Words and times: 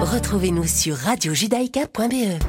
Retrouvez-nous 0.00 0.66
sur 0.66 0.96
radiojudaïka.be. 0.96 2.40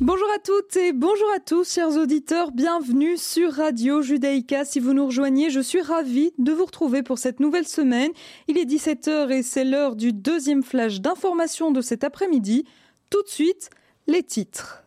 Bonjour 0.00 0.26
à 0.34 0.38
toutes 0.44 0.76
et 0.76 0.92
bonjour 0.92 1.28
à 1.34 1.40
tous, 1.40 1.72
chers 1.72 1.96
auditeurs. 1.96 2.52
Bienvenue 2.52 3.16
sur 3.16 3.54
Radio 3.54 4.02
Judaïka. 4.02 4.66
Si 4.66 4.80
vous 4.80 4.92
nous 4.92 5.06
rejoignez, 5.06 5.48
je 5.48 5.60
suis 5.60 5.80
ravie 5.80 6.32
de 6.38 6.52
vous 6.52 6.66
retrouver 6.66 7.02
pour 7.02 7.18
cette 7.18 7.40
nouvelle 7.40 7.66
semaine. 7.66 8.10
Il 8.48 8.58
est 8.58 8.66
17h 8.66 9.30
et 9.30 9.42
c'est 9.42 9.64
l'heure 9.64 9.96
du 9.96 10.12
deuxième 10.12 10.62
flash 10.62 11.00
d'information 11.00 11.70
de 11.70 11.80
cet 11.80 12.04
après-midi. 12.04 12.66
Tout 13.08 13.22
de 13.22 13.28
suite, 13.28 13.70
les 14.06 14.22
titres. 14.22 14.84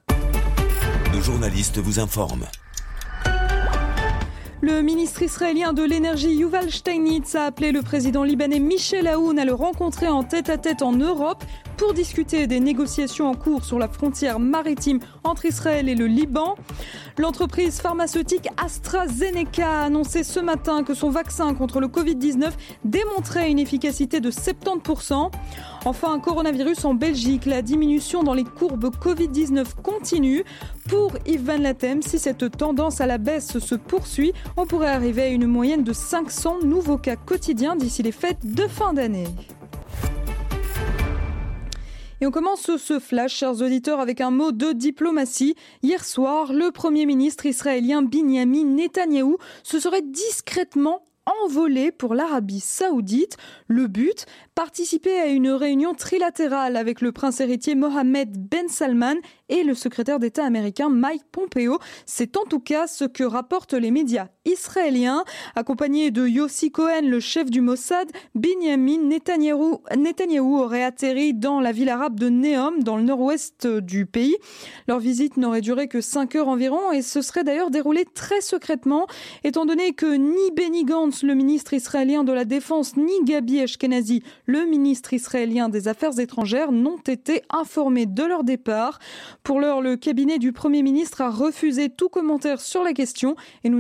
Nos 1.24 1.32
journalistes 1.32 1.78
vous 1.78 2.00
informent. 2.02 2.48
Le 4.60 4.82
ministre 4.82 5.22
israélien 5.22 5.72
de 5.72 5.82
l'énergie 5.82 6.36
Yuval 6.36 6.70
Steinitz 6.70 7.36
a 7.36 7.46
appelé 7.46 7.72
le 7.72 7.82
président 7.82 8.26
libanais 8.26 8.60
Michel 8.60 9.08
Aoun 9.08 9.40
à 9.40 9.46
le 9.46 9.54
rencontrer 9.54 10.10
en 10.10 10.24
tête-à-tête 10.24 10.82
en 10.82 10.92
Europe 10.92 11.46
pour 11.78 11.94
discuter 11.94 12.48
des 12.48 12.60
négociations 12.60 13.30
en 13.30 13.36
cours 13.36 13.64
sur 13.66 13.80
la 13.80 13.88
frontière 13.88 14.40
maritime 14.40 15.00
entre 15.24 15.46
Israël 15.46 15.90
et 15.90 15.96
le 15.96 16.08
Liban. 16.08 16.56
L'entreprise 17.18 17.80
pharmaceutique 17.80 18.48
AstraZeneca 18.58 19.82
a 19.82 19.86
annoncé 19.86 20.24
ce 20.24 20.40
matin 20.40 20.84
que 20.84 20.94
son 20.94 21.10
vaccin 21.10 21.54
contre 21.54 21.80
le 21.80 21.88
Covid-19 21.88 22.52
démontrait 22.84 23.52
une 23.52 23.60
efficacité 23.60 24.20
de 24.20 24.32
70%. 24.32 25.32
Enfin, 25.86 26.14
un 26.14 26.20
coronavirus 26.20 26.86
en 26.86 26.94
Belgique, 26.94 27.46
la 27.46 27.62
diminution 27.62 28.24
dans 28.24 28.34
les 28.34 28.46
courbes 28.46 28.90
Covid-19 28.96 29.76
continue. 29.84 30.44
Pour 30.90 31.14
Yves 31.26 31.46
Van 31.46 31.58
Latem, 31.58 32.02
si 32.02 32.20
cette 32.20 32.58
tendance 32.58 33.02
à 33.02 33.06
la 33.06 33.18
baisse 33.18 33.60
se 33.60 33.76
poursuit, 33.76 34.34
on 34.58 34.66
pourrait 34.66 34.90
arriver 34.90 35.24
à 35.24 35.28
une 35.28 35.48
moyenne 35.48 35.84
de 35.84 35.94
500 35.94 36.60
nouveaux 36.64 36.98
cas 36.98 37.16
quotidiens 37.16 37.76
d'ici 37.76 38.04
les 38.04 38.12
fêtes 38.12 38.46
de 38.46 38.68
fin 38.68 38.94
d'année. 38.94 39.28
Et 42.24 42.26
on 42.26 42.32
commence 42.32 42.78
ce 42.78 43.00
flash, 43.00 43.36
chers 43.36 43.62
auditeurs, 43.62 44.00
avec 44.00 44.22
un 44.22 44.32
mot 44.32 44.54
de 44.54 44.72
diplomatie. 44.72 45.56
Hier 45.82 46.06
soir, 46.06 46.54
le 46.54 46.72
Premier 46.72 47.06
ministre 47.06 47.46
israélien 47.46 48.02
Binyamin 48.02 48.64
Netanyahou 48.64 49.36
se 49.62 49.78
serait 49.78 50.02
discrètement 50.02 51.06
envolé 51.44 51.92
pour 51.92 52.16
l'Arabie 52.16 52.62
saoudite. 52.62 53.36
Le 53.68 53.88
but, 53.88 54.26
participer 54.56 55.20
à 55.20 55.28
une 55.28 55.50
réunion 55.50 55.94
trilatérale 55.94 56.78
avec 56.78 57.02
le 57.02 57.12
prince 57.12 57.40
héritier 57.40 57.76
Mohamed 57.76 58.38
Ben 58.38 58.68
Salman 58.68 59.16
et 59.50 59.64
le 59.64 59.74
secrétaire 59.74 60.20
d'État 60.20 60.46
américain 60.46 60.90
Mike 60.90 61.24
Pompeo. 61.32 61.80
C'est 62.06 62.38
en 62.38 62.46
tout 62.46 62.60
cas 62.60 62.88
ce 62.88 63.06
que 63.06 63.24
rapportent 63.24 63.74
les 63.74 63.92
médias 63.92 64.28
israéliens. 64.46 65.24
Accompagné 65.56 66.12
de 66.12 66.28
Yossi 66.28 66.72
Cohen, 66.72 67.02
le 67.04 67.20
chef 67.20 67.50
du 67.50 67.62
Mossad, 67.62 68.10
Benjamin 68.36 69.04
Netanyahu, 69.04 70.60
aurait 70.60 70.84
atterri 70.84 71.34
dans 71.34 71.60
la 71.60 71.72
ville 71.72 71.90
arabe 71.90 72.20
de 72.20 72.30
Neom, 72.30 72.84
dans 72.84 72.98
le 72.98 73.04
nord-ouest 73.04 73.68
du 73.68 74.06
pays. 74.06 74.36
Leur 74.88 75.00
visite 75.00 75.38
n'aurait 75.38 75.62
duré 75.62 75.88
que 75.88 76.02
5 76.02 76.36
heures 76.36 76.48
environ 76.48 76.92
et 76.92 77.02
se 77.02 77.22
serait 77.22 77.44
d'ailleurs 77.44 77.72
déroulée 77.72 78.06
très 78.06 78.42
secrètement, 78.42 79.08
étant 79.44 79.66
donné 79.66 79.94
que 79.94 80.14
ni 80.16 80.52
Benny 80.56 80.84
Gantz, 80.84 81.24
le 81.24 81.36
ministre 81.36 81.74
israélien 81.74 82.24
de 82.24 82.32
la 82.32 82.46
Défense, 82.46 82.98
ni 82.98 83.24
Gabi 83.24 83.62
Ashkenazi, 83.62 84.24
le 84.46 84.66
ministre 84.66 85.14
israélien 85.14 85.70
des 85.70 85.88
Affaires 85.88 86.20
étrangères, 86.20 86.72
n'ont 86.72 86.98
été 86.98 87.42
informés 87.50 88.06
de 88.06 88.24
leur 88.24 88.44
départ. 88.44 89.00
Pour 89.44 89.60
l'heure, 89.60 89.82
le 89.82 89.96
cabinet 89.96 90.40
du 90.40 90.52
Premier 90.52 90.84
ministre 90.84 91.22
a 91.22 91.30
refusé 91.30 91.90
tout 91.90 92.10
commentaire 92.10 92.62
sur 92.62 92.84
la 92.84 92.94
question 92.94 93.36
et 93.64 93.70
nous 93.70 93.80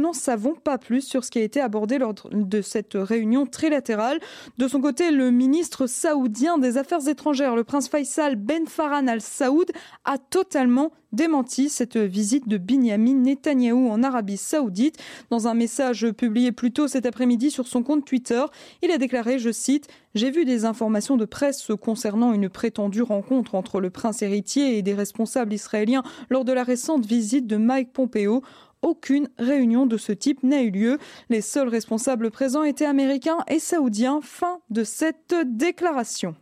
n'en 0.00 0.12
savons 0.12 0.54
pas 0.54 0.78
plus 0.78 1.02
sur 1.02 1.24
ce 1.24 1.30
qui 1.30 1.38
a 1.38 1.42
été 1.42 1.60
abordé 1.60 1.98
lors 1.98 2.14
de 2.32 2.62
cette 2.62 2.94
réunion 2.94 3.46
trilatérale. 3.46 4.20
De 4.58 4.68
son 4.68 4.80
côté, 4.80 5.10
le 5.10 5.30
ministre 5.30 5.86
saoudien 5.86 6.58
des 6.58 6.76
Affaires 6.76 7.06
étrangères, 7.08 7.56
le 7.56 7.64
prince 7.64 7.88
Faisal 7.88 8.36
Ben 8.36 8.66
Farhan 8.66 9.06
Al 9.06 9.20
Saoud, 9.20 9.70
a 10.04 10.18
totalement 10.18 10.92
démenti 11.12 11.68
cette 11.68 11.96
visite 11.96 12.48
de 12.48 12.58
Binyamin 12.58 13.14
Netanyahou 13.14 13.88
en 13.90 14.02
Arabie 14.02 14.36
Saoudite. 14.36 14.98
Dans 15.30 15.48
un 15.48 15.54
message 15.54 16.10
publié 16.12 16.52
plus 16.52 16.72
tôt 16.72 16.88
cet 16.88 17.06
après-midi 17.06 17.50
sur 17.50 17.66
son 17.66 17.82
compte 17.82 18.04
Twitter, 18.04 18.44
il 18.82 18.90
a 18.90 18.98
déclaré, 18.98 19.38
je 19.38 19.50
cite, 19.50 19.88
J'ai 20.14 20.30
vu 20.30 20.44
des 20.44 20.64
informations 20.64 21.16
de 21.16 21.24
presse 21.24 21.70
concernant 21.80 22.32
une 22.32 22.48
prétendue 22.48 23.02
rencontre 23.02 23.54
entre 23.54 23.80
le 23.80 23.90
prince 23.90 24.22
héritier 24.22 24.78
et 24.78 24.82
des 24.82 24.94
responsables 24.94 25.52
israéliens 25.52 26.02
lors 26.28 26.44
de 26.44 26.52
la 26.52 26.64
récente 26.64 27.06
visite 27.06 27.46
de 27.46 27.56
Mike 27.56 27.92
Pompeo. 27.92 28.42
Aucune 28.82 29.28
réunion 29.38 29.84
de 29.86 29.98
ce 29.98 30.12
type 30.12 30.42
n'a 30.42 30.62
eu 30.62 30.70
lieu. 30.70 30.98
Les 31.28 31.42
seuls 31.42 31.68
responsables 31.68 32.30
présents 32.30 32.64
étaient 32.64 32.86
américains 32.86 33.38
et 33.48 33.58
saoudiens. 33.58 34.20
Fin 34.22 34.60
de 34.70 34.84
cette 34.84 35.34
déclaration. 35.44 36.34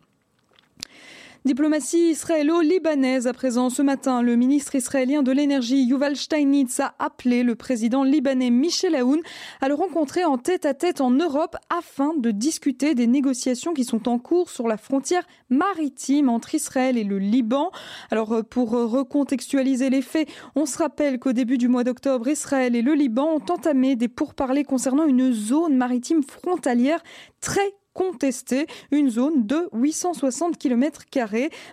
Diplomatie 1.45 2.09
israélo-libanaise 2.09 3.25
à 3.25 3.31
présent. 3.31 3.69
Ce 3.69 3.81
matin, 3.81 4.21
le 4.21 4.35
ministre 4.35 4.75
israélien 4.75 5.23
de 5.23 5.31
l'énergie 5.31 5.85
Yuval 5.85 6.17
Steinitz 6.17 6.81
a 6.81 6.93
appelé 6.99 7.43
le 7.43 7.55
président 7.55 8.03
libanais 8.03 8.49
Michel 8.49 8.93
Aoun 8.93 9.21
à 9.61 9.69
le 9.69 9.73
rencontrer 9.73 10.25
en 10.25 10.37
tête-à-tête 10.37 10.99
en 10.99 11.11
Europe 11.11 11.55
afin 11.69 12.13
de 12.17 12.31
discuter 12.31 12.93
des 12.93 13.07
négociations 13.07 13.73
qui 13.73 13.85
sont 13.85 14.09
en 14.09 14.19
cours 14.19 14.49
sur 14.49 14.67
la 14.67 14.75
frontière 14.75 15.25
maritime 15.49 16.27
entre 16.27 16.55
Israël 16.55 16.97
et 16.97 17.05
le 17.05 17.19
Liban. 17.19 17.71
Alors 18.11 18.43
pour 18.49 18.71
recontextualiser 18.71 19.89
les 19.89 20.01
faits, 20.01 20.27
on 20.55 20.65
se 20.65 20.77
rappelle 20.77 21.19
qu'au 21.19 21.31
début 21.31 21.57
du 21.57 21.69
mois 21.69 21.85
d'octobre, 21.85 22.27
Israël 22.27 22.75
et 22.75 22.81
le 22.81 22.95
Liban 22.95 23.35
ont 23.35 23.53
entamé 23.53 23.95
des 23.95 24.09
pourparlers 24.09 24.65
concernant 24.65 25.05
une 25.05 25.31
zone 25.31 25.77
maritime 25.77 26.21
frontalière 26.21 27.01
très 27.39 27.73
contesté 27.99 28.65
une 28.91 29.09
zone 29.09 29.45
de 29.45 29.67
860 29.73 30.57
km. 30.57 31.01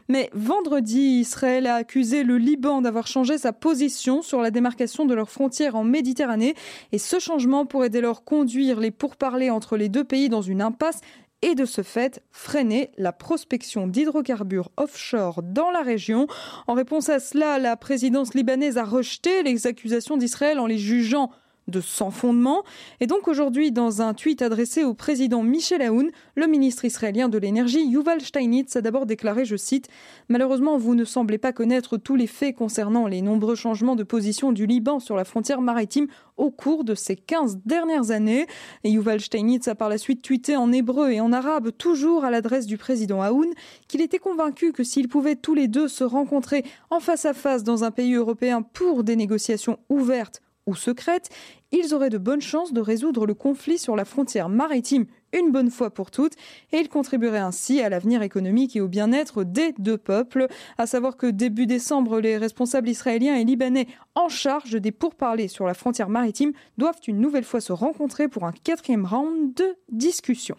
Mais 0.09 0.29
vendredi, 0.35 1.21
Israël 1.21 1.69
a 1.69 1.77
accusé 1.77 2.25
le 2.25 2.37
Liban 2.37 2.83
d'avoir 2.83 3.07
changé 3.07 3.39
sa 3.39 3.53
position 3.53 4.23
sur 4.23 4.41
la 4.43 4.51
démarcation 4.51 5.05
de 5.05 5.15
leurs 5.15 5.31
frontières 5.31 5.77
en 5.77 5.85
Méditerranée. 5.85 6.57
Et 6.91 6.99
ce 6.99 7.21
changement 7.21 7.65
pourrait 7.65 7.91
dès 7.91 8.01
lors 8.01 8.25
conduire 8.25 8.81
les 8.81 8.91
pourparlers 8.91 9.51
entre 9.51 9.77
les 9.77 9.89
deux 9.89 10.03
pays 10.03 10.29
dans 10.29 10.43
une 10.43 10.63
impasse 10.63 11.01
et 11.43 11.55
de 11.55 11.65
ce 11.65 11.83
fait 11.83 12.21
freiner 12.33 12.91
la 12.99 13.13
prospection 13.13 13.87
d'hydrocarbures 13.87 14.73
offshore 14.77 15.45
dans 15.45 15.71
la 15.71 15.83
région. 15.83 16.27
En 16.67 16.75
réponse 16.75 17.09
à 17.09 17.21
cela, 17.21 17.61
la 17.61 17.77
présidence 17.77 18.35
libanaise 18.35 18.79
a 18.79 18.85
rejeté 18.85 19.45
les 19.45 19.69
accusations 19.69 20.17
d'Israël 20.17 20.59
en 20.59 20.67
les 20.67 20.79
jugeant 20.79 21.31
de 21.69 21.81
sans 21.81 22.11
fondement. 22.11 22.63
Et 23.01 23.07
donc 23.07 23.29
aujourd'hui, 23.29 23.73
dans 23.73 24.03
un 24.03 24.15
tweet 24.15 24.43
adressé 24.43 24.85
au 24.85 24.95
président 24.95 25.43
Michel 25.43 25.83
Aoun, 25.83 26.11
le 26.35 26.47
ministre 26.47 26.85
israélien 26.85 27.29
de 27.29 27.39
l'énergie 27.39 27.85
Yuval 27.87 28.21
Steinitz 28.21 28.77
a 28.77 28.81
d'abord 28.81 29.07
déclaré, 29.07 29.45
je 29.45 29.57
cite, 29.57 29.89
Malheureusement, 30.29 30.79
vous 30.79 30.95
ne 30.95 31.05
semblez 31.05 31.39
pas 31.39 31.53
connaître 31.53 31.97
tous 31.97 32.17
les 32.17 32.27
faits 32.27 32.57
concernant 32.57 33.07
les 33.07 33.23
nombreux 33.23 33.55
changements 33.55 33.97
de 33.97 34.03
position 34.03 34.53
du 34.53 34.67
Liban 34.67 35.01
sur 35.01 35.17
la 35.17 35.25
frontière 35.25 35.61
maritime 35.61 36.07
au 36.37 36.51
cours 36.51 36.85
de 36.85 36.95
ces 36.95 37.17
15 37.17 37.59
dernières 37.65 38.11
années. 38.11 38.47
Et 38.85 38.91
Yuval 38.91 39.21
Steinitz 39.21 39.69
a 39.69 39.75
par 39.75 39.89
la 39.89 39.99
suite 39.99 40.23
tweeté 40.23 40.57
en 40.57 40.73
hébreu 40.73 41.11
et 41.11 41.21
en 41.21 41.33
arabe, 41.33 41.71
toujours 41.77 42.25
à 42.25 42.31
l'adresse 42.31 42.67
du 42.67 42.77
président 42.77 43.23
Aoun, 43.23 43.49
qu'il 43.89 44.01
était 44.01 44.19
convaincu 44.19 44.73
que 44.73 44.85
s'ils 44.85 45.09
pouvaient 45.09 45.37
tous 45.37 45.55
les 45.55 45.69
deux 45.69 45.89
se 45.89 46.05
rencontrer 46.05 46.65
en 46.91 47.01
face 47.01 47.25
à 47.25 47.35
face 47.35 47.65
dans 47.65 47.85
un 47.85 47.91
pays 47.91 48.15
européen 48.15 48.63
pour 48.63 49.05
des 49.05 49.17
négociations 49.17 49.79
ouvertes 49.89 50.43
ou 50.67 50.75
secrètes, 50.75 51.31
ils 51.73 51.95
auraient 51.95 52.11
de 52.11 52.19
bonnes 52.19 52.41
chances 52.41 52.73
de 52.73 52.81
résoudre 52.81 53.27
le 53.27 53.35
conflit 53.35 53.79
sur 53.79 53.97
la 53.97 54.05
frontière 54.05 54.49
maritime 54.49 55.07
une 55.33 55.51
bonne 55.51 55.71
fois 55.71 55.91
pour 55.91 56.11
toutes 56.11 56.35
et 56.73 56.79
ils 56.79 56.89
contribueraient 56.89 57.39
ainsi 57.39 57.81
à 57.81 57.89
l'avenir 57.89 58.23
économique 58.23 58.77
et 58.77 58.81
au 58.81 58.89
bien-être 58.89 59.45
des 59.45 59.75
deux 59.79 59.99
peuples. 59.99 60.47
À 60.79 60.87
savoir 60.87 61.17
que 61.17 61.27
début 61.27 61.67
décembre, 61.67 62.21
les 62.21 62.39
responsables 62.39 62.89
israéliens 62.89 63.37
et 63.37 63.45
libanais 63.45 63.87
en 64.15 64.29
charge 64.29 64.81
des 64.81 64.93
pourparlers 64.93 65.49
sur 65.49 65.67
la 65.67 65.75
frontière 65.75 66.09
maritime 66.09 66.53
doivent 66.79 67.01
une 67.07 67.21
nouvelle 67.21 67.45
fois 67.45 67.61
se 67.61 67.73
rencontrer 67.73 68.29
pour 68.29 68.45
un 68.45 68.53
quatrième 68.53 69.05
round 69.05 69.55
de 69.55 69.77
discussion. 69.91 70.57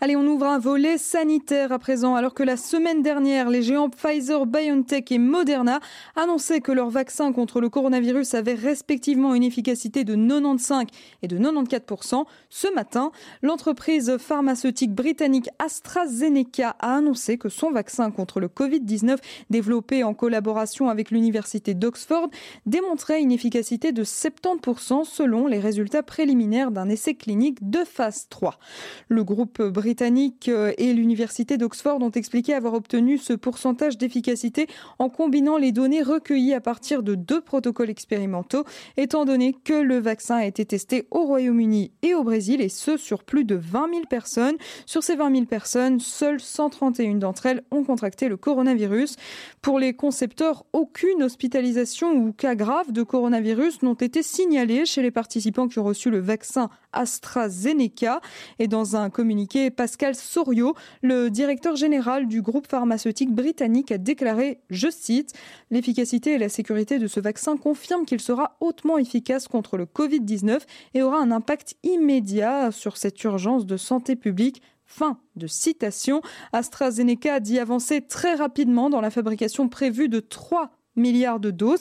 Allez, 0.00 0.14
on 0.14 0.24
ouvre 0.28 0.46
un 0.46 0.60
volet 0.60 0.96
sanitaire 0.96 1.72
à 1.72 1.80
présent, 1.80 2.14
alors 2.14 2.32
que 2.32 2.44
la 2.44 2.56
semaine 2.56 3.02
dernière, 3.02 3.50
les 3.50 3.62
géants 3.62 3.90
Pfizer, 3.90 4.46
BioNTech 4.46 5.10
et 5.10 5.18
Moderna 5.18 5.80
annonçaient 6.14 6.60
que 6.60 6.70
leurs 6.70 6.88
vaccins 6.88 7.32
contre 7.32 7.60
le 7.60 7.68
coronavirus 7.68 8.34
avaient 8.34 8.54
respectivement 8.54 9.34
une 9.34 9.42
efficacité 9.42 10.04
de 10.04 10.14
95 10.14 10.86
et 11.22 11.26
de 11.26 11.36
94%. 11.36 12.26
Ce 12.48 12.72
matin, 12.72 13.10
l'entreprise 13.42 14.18
pharmaceutique 14.18 14.94
britannique 14.94 15.48
AstraZeneca 15.58 16.76
a 16.78 16.94
annoncé 16.94 17.36
que 17.36 17.48
son 17.48 17.72
vaccin 17.72 18.12
contre 18.12 18.38
le 18.38 18.46
Covid-19, 18.46 19.16
développé 19.50 20.04
en 20.04 20.14
collaboration 20.14 20.90
avec 20.90 21.10
l'université 21.10 21.74
d'Oxford, 21.74 22.30
démontrait 22.66 23.20
une 23.20 23.32
efficacité 23.32 23.90
de 23.90 24.04
70% 24.04 25.04
selon 25.04 25.48
les 25.48 25.58
résultats 25.58 26.04
préliminaires 26.04 26.70
d'un 26.70 26.88
essai 26.88 27.16
clinique 27.16 27.68
de 27.68 27.82
phase 27.82 28.28
3. 28.30 28.60
Le 29.08 29.24
groupe 29.24 29.60
britannique 29.60 29.87
britannique 29.88 30.50
euh, 30.50 30.74
et 30.76 30.92
l'université 30.92 31.56
d'Oxford 31.56 32.02
ont 32.02 32.10
expliqué 32.10 32.52
avoir 32.52 32.74
obtenu 32.74 33.16
ce 33.16 33.32
pourcentage 33.32 33.96
d'efficacité 33.96 34.66
en 34.98 35.08
combinant 35.08 35.56
les 35.56 35.72
données 35.72 36.02
recueillies 36.02 36.52
à 36.52 36.60
partir 36.60 37.02
de 37.02 37.14
deux 37.14 37.40
protocoles 37.40 37.88
expérimentaux, 37.88 38.64
étant 38.98 39.24
donné 39.24 39.56
que 39.64 39.72
le 39.72 39.96
vaccin 39.96 40.36
a 40.36 40.44
été 40.44 40.66
testé 40.66 41.06
au 41.10 41.24
Royaume-Uni 41.24 41.92
et 42.02 42.14
au 42.14 42.22
Brésil, 42.22 42.60
et 42.60 42.68
ce 42.68 42.98
sur 42.98 43.24
plus 43.24 43.44
de 43.44 43.54
20 43.54 43.88
000 43.90 44.02
personnes. 44.10 44.56
Sur 44.84 45.02
ces 45.02 45.16
20 45.16 45.32
000 45.32 45.46
personnes, 45.46 46.00
seules 46.00 46.40
131 46.40 47.14
d'entre 47.14 47.46
elles 47.46 47.62
ont 47.70 47.82
contracté 47.82 48.28
le 48.28 48.36
coronavirus. 48.36 49.16
Pour 49.62 49.78
les 49.78 49.94
concepteurs, 49.94 50.66
aucune 50.74 51.22
hospitalisation 51.22 52.12
ou 52.12 52.32
cas 52.32 52.56
grave 52.56 52.92
de 52.92 53.02
coronavirus 53.02 53.80
n'ont 53.80 53.94
été 53.94 54.22
signalés 54.22 54.84
chez 54.84 55.00
les 55.00 55.10
participants 55.10 55.66
qui 55.66 55.78
ont 55.78 55.84
reçu 55.84 56.10
le 56.10 56.18
vaccin 56.18 56.68
AstraZeneca. 56.92 58.20
Et 58.58 58.68
dans 58.68 58.94
un 58.94 59.08
communiqué, 59.08 59.70
Pascal 59.78 60.16
Soriot, 60.16 60.74
le 61.02 61.30
directeur 61.30 61.76
général 61.76 62.26
du 62.26 62.42
groupe 62.42 62.66
pharmaceutique 62.66 63.32
britannique, 63.32 63.92
a 63.92 63.98
déclaré, 63.98 64.58
je 64.70 64.88
cite, 64.90 65.34
L'efficacité 65.70 66.32
et 66.32 66.38
la 66.38 66.48
sécurité 66.48 66.98
de 66.98 67.06
ce 67.06 67.20
vaccin 67.20 67.56
confirment 67.56 68.04
qu'il 68.04 68.20
sera 68.20 68.56
hautement 68.60 68.98
efficace 68.98 69.46
contre 69.46 69.76
le 69.76 69.86
Covid-19 69.86 70.62
et 70.94 71.02
aura 71.02 71.18
un 71.20 71.30
impact 71.30 71.76
immédiat 71.84 72.72
sur 72.72 72.96
cette 72.96 73.22
urgence 73.22 73.66
de 73.66 73.76
santé 73.76 74.16
publique 74.16 74.62
Fin 74.84 75.20
de 75.36 75.46
citation. 75.46 76.22
AstraZeneca 76.52 77.38
dit 77.38 77.60
avancer 77.60 78.00
très 78.00 78.34
rapidement 78.34 78.90
dans 78.90 79.02
la 79.02 79.10
fabrication 79.10 79.68
prévue 79.68 80.08
de 80.08 80.18
3 80.18 80.77
milliards 80.98 81.40
de 81.40 81.50
doses. 81.50 81.80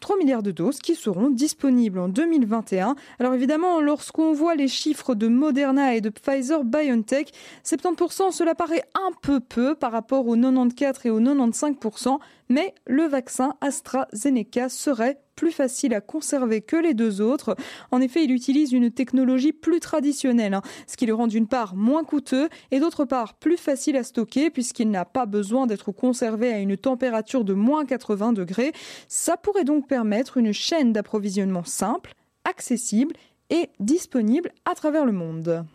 3 0.00 0.18
milliards 0.18 0.42
de 0.42 0.50
doses 0.50 0.78
qui 0.78 0.94
seront 0.94 1.30
disponibles 1.30 1.98
en 1.98 2.08
2021. 2.08 2.96
Alors 3.18 3.34
évidemment, 3.34 3.80
lorsqu'on 3.80 4.32
voit 4.32 4.54
les 4.54 4.68
chiffres 4.68 5.14
de 5.14 5.26
Moderna 5.26 5.94
et 5.94 6.00
de 6.00 6.10
Pfizer 6.10 6.64
BioNTech, 6.64 7.32
70% 7.64 8.30
cela 8.30 8.54
paraît 8.54 8.84
un 8.94 9.12
peu 9.22 9.40
peu 9.40 9.74
par 9.74 9.92
rapport 9.92 10.26
aux 10.26 10.36
94 10.36 11.06
et 11.06 11.10
aux 11.10 11.20
95%, 11.20 12.18
mais 12.48 12.74
le 12.86 13.04
vaccin 13.04 13.54
AstraZeneca 13.60 14.68
serait 14.68 15.20
plus 15.36 15.52
facile 15.52 15.94
à 15.94 16.00
conserver 16.00 16.62
que 16.62 16.76
les 16.76 16.94
deux 16.94 17.20
autres. 17.20 17.56
En 17.90 18.00
effet, 18.00 18.24
il 18.24 18.32
utilise 18.32 18.72
une 18.72 18.90
technologie 18.90 19.52
plus 19.52 19.80
traditionnelle, 19.80 20.54
hein, 20.54 20.62
ce 20.86 20.96
qui 20.96 21.06
le 21.06 21.14
rend 21.14 21.26
d'une 21.26 21.46
part 21.46 21.76
moins 21.76 22.04
coûteux 22.04 22.48
et 22.70 22.80
d'autre 22.80 23.04
part 23.04 23.34
plus 23.34 23.58
facile 23.58 23.96
à 23.96 24.02
stocker 24.02 24.50
puisqu'il 24.50 24.90
n'a 24.90 25.04
pas 25.04 25.26
besoin 25.26 25.66
d'être 25.66 25.92
conservé 25.92 26.52
à 26.52 26.58
une 26.58 26.76
température 26.76 27.44
de 27.44 27.52
moins 27.54 27.84
80 27.84 28.32
degrés. 28.32 28.72
Ça 29.08 29.36
pourrait 29.36 29.64
donc 29.64 29.86
permettre 29.86 30.38
une 30.38 30.52
chaîne 30.52 30.92
d'approvisionnement 30.92 31.64
simple, 31.64 32.14
accessible 32.44 33.14
et 33.50 33.68
disponible 33.78 34.50
à 34.64 34.74
travers 34.74 35.04
le 35.04 35.12
monde. 35.12 35.66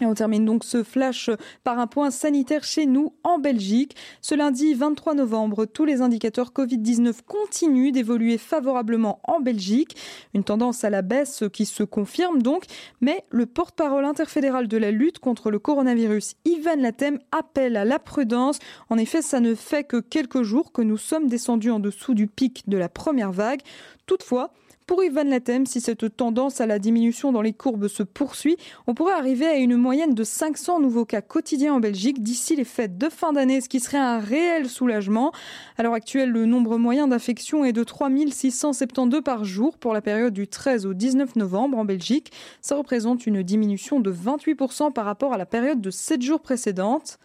Et 0.00 0.06
on 0.06 0.14
termine 0.14 0.44
donc 0.44 0.64
ce 0.64 0.82
flash 0.82 1.30
par 1.64 1.78
un 1.78 1.86
point 1.86 2.10
sanitaire 2.10 2.64
chez 2.64 2.86
nous 2.86 3.12
en 3.22 3.38
Belgique. 3.38 3.96
Ce 4.22 4.34
lundi 4.34 4.74
23 4.74 5.14
novembre, 5.14 5.66
tous 5.66 5.84
les 5.84 6.00
indicateurs 6.00 6.52
Covid-19 6.54 7.18
continuent 7.26 7.92
d'évoluer 7.92 8.38
favorablement 8.38 9.20
en 9.24 9.40
Belgique. 9.40 9.96
Une 10.34 10.44
tendance 10.44 10.84
à 10.84 10.90
la 10.90 11.02
baisse 11.02 11.44
qui 11.52 11.66
se 11.66 11.82
confirme 11.82 12.40
donc. 12.40 12.64
Mais 13.00 13.24
le 13.30 13.46
porte-parole 13.46 14.04
interfédéral 14.04 14.68
de 14.68 14.76
la 14.76 14.90
lutte 14.90 15.18
contre 15.18 15.50
le 15.50 15.58
coronavirus, 15.58 16.34
Ivan 16.44 16.76
Latem, 16.76 17.18
appelle 17.32 17.76
à 17.76 17.84
la 17.84 17.98
prudence. 17.98 18.58
En 18.88 18.96
effet, 18.96 19.22
ça 19.22 19.40
ne 19.40 19.54
fait 19.54 19.84
que 19.84 19.98
quelques 19.98 20.42
jours 20.42 20.72
que 20.72 20.82
nous 20.82 20.98
sommes 20.98 21.28
descendus 21.28 21.70
en 21.70 21.80
dessous 21.80 22.14
du 22.14 22.26
pic 22.26 22.68
de 22.68 22.78
la 22.78 22.88
première 22.88 23.32
vague. 23.32 23.60
Toutefois, 24.06 24.52
pour 24.90 25.04
Ivan 25.04 25.22
Latem, 25.22 25.66
si 25.66 25.80
cette 25.80 26.16
tendance 26.16 26.60
à 26.60 26.66
la 26.66 26.80
diminution 26.80 27.30
dans 27.30 27.42
les 27.42 27.52
courbes 27.52 27.86
se 27.86 28.02
poursuit, 28.02 28.56
on 28.88 28.94
pourrait 28.94 29.12
arriver 29.12 29.46
à 29.46 29.54
une 29.54 29.76
moyenne 29.76 30.14
de 30.14 30.24
500 30.24 30.80
nouveaux 30.80 31.04
cas 31.04 31.20
quotidiens 31.20 31.74
en 31.74 31.78
Belgique 31.78 32.24
d'ici 32.24 32.56
les 32.56 32.64
fêtes 32.64 32.98
de 32.98 33.08
fin 33.08 33.32
d'année, 33.32 33.60
ce 33.60 33.68
qui 33.68 33.78
serait 33.78 33.98
un 33.98 34.18
réel 34.18 34.68
soulagement. 34.68 35.30
À 35.78 35.84
l'heure 35.84 35.94
actuelle, 35.94 36.30
le 36.30 36.44
nombre 36.44 36.76
moyen 36.76 37.06
d'infections 37.06 37.64
est 37.64 37.72
de 37.72 37.84
3672 37.84 39.22
par 39.22 39.44
jour 39.44 39.78
pour 39.78 39.94
la 39.94 40.00
période 40.00 40.32
du 40.32 40.48
13 40.48 40.86
au 40.86 40.92
19 40.92 41.36
novembre 41.36 41.78
en 41.78 41.84
Belgique. 41.84 42.32
Ça 42.60 42.74
représente 42.74 43.28
une 43.28 43.44
diminution 43.44 44.00
de 44.00 44.12
28% 44.12 44.92
par 44.92 45.04
rapport 45.04 45.32
à 45.32 45.38
la 45.38 45.46
période 45.46 45.80
de 45.80 45.90
7 45.92 46.20
jours 46.20 46.40
précédente. 46.40 47.20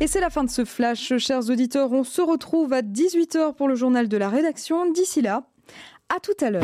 Et 0.00 0.06
c'est 0.06 0.20
la 0.20 0.30
fin 0.30 0.44
de 0.44 0.50
ce 0.50 0.64
flash, 0.64 1.16
chers 1.18 1.48
auditeurs. 1.50 1.92
On 1.92 2.04
se 2.04 2.20
retrouve 2.20 2.72
à 2.72 2.82
18h 2.82 3.54
pour 3.54 3.68
le 3.68 3.74
journal 3.74 4.08
de 4.08 4.16
la 4.16 4.28
rédaction. 4.28 4.90
D'ici 4.90 5.22
là, 5.22 5.44
à 6.14 6.20
tout 6.20 6.32
à 6.44 6.50
l'heure. 6.50 6.62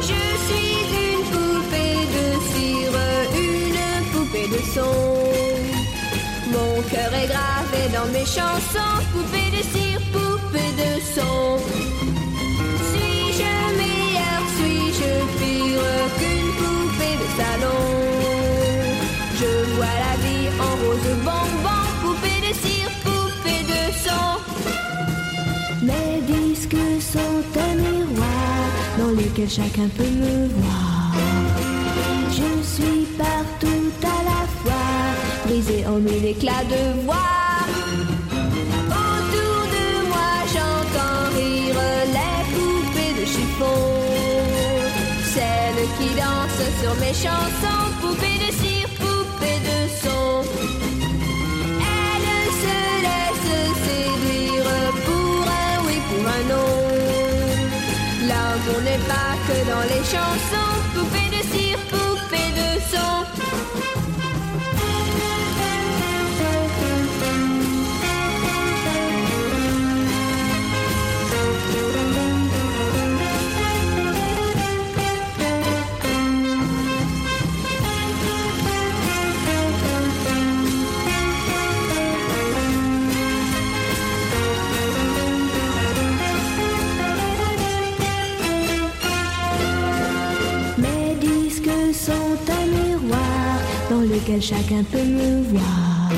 Je 0.00 0.20
suis 0.44 0.74
une 1.02 1.24
poupée 1.30 2.02
de 2.16 2.24
cire, 2.52 2.96
une 3.36 4.04
poupée 4.12 4.48
de 4.48 4.62
son. 4.74 4.96
Mon 6.50 6.82
cœur 6.90 7.14
est 7.14 7.28
gravé 7.28 7.88
dans 7.94 8.12
mes 8.12 8.26
chansons, 8.26 8.98
poupée 9.12 9.50
de 9.56 9.62
cire, 9.62 10.00
poupée 10.12 10.72
de 10.76 11.00
son. 11.14 12.01
Chacun 29.48 29.88
peut 29.96 30.04
me 30.04 30.48
voir. 30.48 31.12
Je 32.30 32.62
suis 32.62 33.06
partout 33.18 33.90
à 34.02 34.24
la 34.24 34.46
fois, 34.62 34.88
brisée 35.46 35.86
en 35.86 35.98
mille 35.98 36.24
éclats 36.24 36.64
de 36.70 37.02
voix. 37.02 37.16
Autour 38.88 39.62
de 39.76 40.08
moi, 40.08 40.32
j'entends 40.54 41.36
rire 41.36 41.80
les 42.16 42.38
poupées 42.54 43.20
de 43.20 43.26
chiffon. 43.26 43.80
Celles 45.34 45.88
qui 45.98 46.14
dansent 46.14 46.72
sur 46.80 46.94
mes 47.00 47.14
chansons, 47.14 47.91
pas 58.98 59.36
que 59.46 59.70
dans 59.70 59.82
les 59.82 60.04
chansons, 60.04 60.81
chacun 94.40 94.82
peut 94.90 95.04
me 95.04 95.42
voir. 95.50 96.10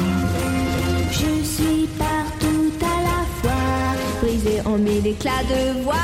Je 1.11 1.44
suis 1.44 1.87
partout 1.99 2.73
à 2.80 2.97
la 3.09 3.21
fois, 3.40 3.64
brisée 4.23 4.61
en 4.64 4.78
mille 4.78 5.06
éclats 5.06 5.44
de 5.49 5.83
voix. 5.83 5.94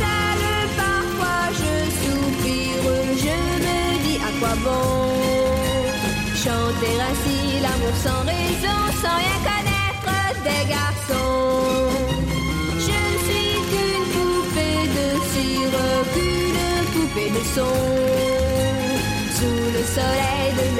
Seule 0.00 0.68
parfois 0.76 1.44
je 1.60 1.72
soupire, 2.00 2.86
je 3.24 3.36
me 3.64 3.78
dis 4.04 4.18
à 4.18 4.30
quoi 4.40 4.54
bon 4.64 5.12
chanter 6.44 6.96
ainsi 7.08 7.38
l'amour 7.62 7.96
sans 8.04 8.22
raison, 8.26 8.78
sans 9.00 9.16
rien 9.22 9.38
connaître 9.48 10.14
des 10.46 10.64
garçons. 10.68 11.88
Je 12.86 12.98
ne 13.06 13.16
suis 13.26 13.54
qu'une 13.70 14.06
poupée 14.14 14.82
de 14.96 15.06
cire, 15.30 15.78
qu'une 16.14 16.86
poupée 16.92 17.30
de 17.30 17.42
son. 17.54 17.81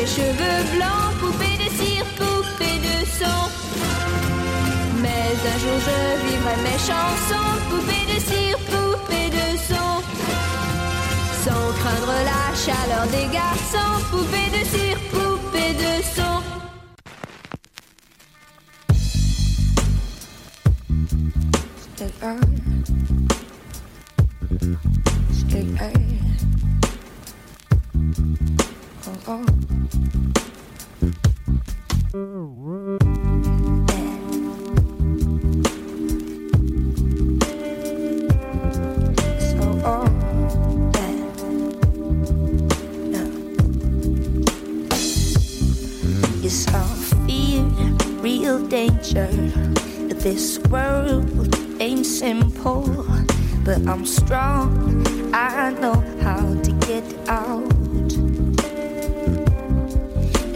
Mes 0.03 0.09
cheveux 0.09 0.63
blancs, 0.75 1.13
poupée 1.21 1.57
de 1.63 1.69
cire, 1.79 2.07
poupée 2.19 2.79
de 2.89 2.97
son. 3.19 3.41
Mais 5.03 5.29
un 5.53 5.59
jour 5.63 5.79
je 5.89 5.99
vivrai 6.27 6.57
mes 6.67 6.81
chansons, 6.89 7.53
poupée 7.71 8.07
de 8.13 8.19
cire, 8.29 8.59
poupée 8.71 9.31
de 9.39 9.47
son. 9.69 9.91
Sans 11.45 11.67
craindre 11.81 12.17
la 12.31 12.45
chaleur 12.65 13.05
des 13.17 13.29
garçons, 13.33 13.95
poupée 14.11 14.49
de 14.57 14.63
cire, 14.73 15.01
poupée 15.13 15.73
de 15.85 15.93
son. 16.17 16.37
I'm 53.93 54.07
strong, 54.07 55.07
I 55.35 55.71
know 55.75 55.95
how 56.23 56.41
to 56.63 56.73
get 56.87 57.05
out. 57.29 58.13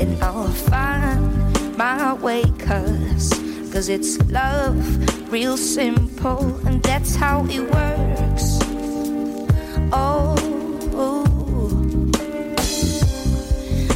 And 0.00 0.22
I'll 0.22 0.48
find 0.48 1.76
my 1.76 2.14
way, 2.14 2.44
cause, 2.58 3.28
cause 3.72 3.88
it's 3.88 4.18
love, 4.30 4.76
real 5.30 5.56
simple, 5.56 6.42
and 6.66 6.82
that's 6.82 7.14
how 7.14 7.44
it 7.50 7.60
works. 7.60 8.58
Oh, 9.92 10.34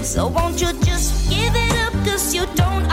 so 0.02 0.28
won't 0.28 0.60
you 0.60 0.72
just 0.84 1.30
give 1.30 1.54
it 1.56 1.76
up, 1.86 1.92
cause 2.04 2.34
you 2.34 2.46
don't 2.56 2.84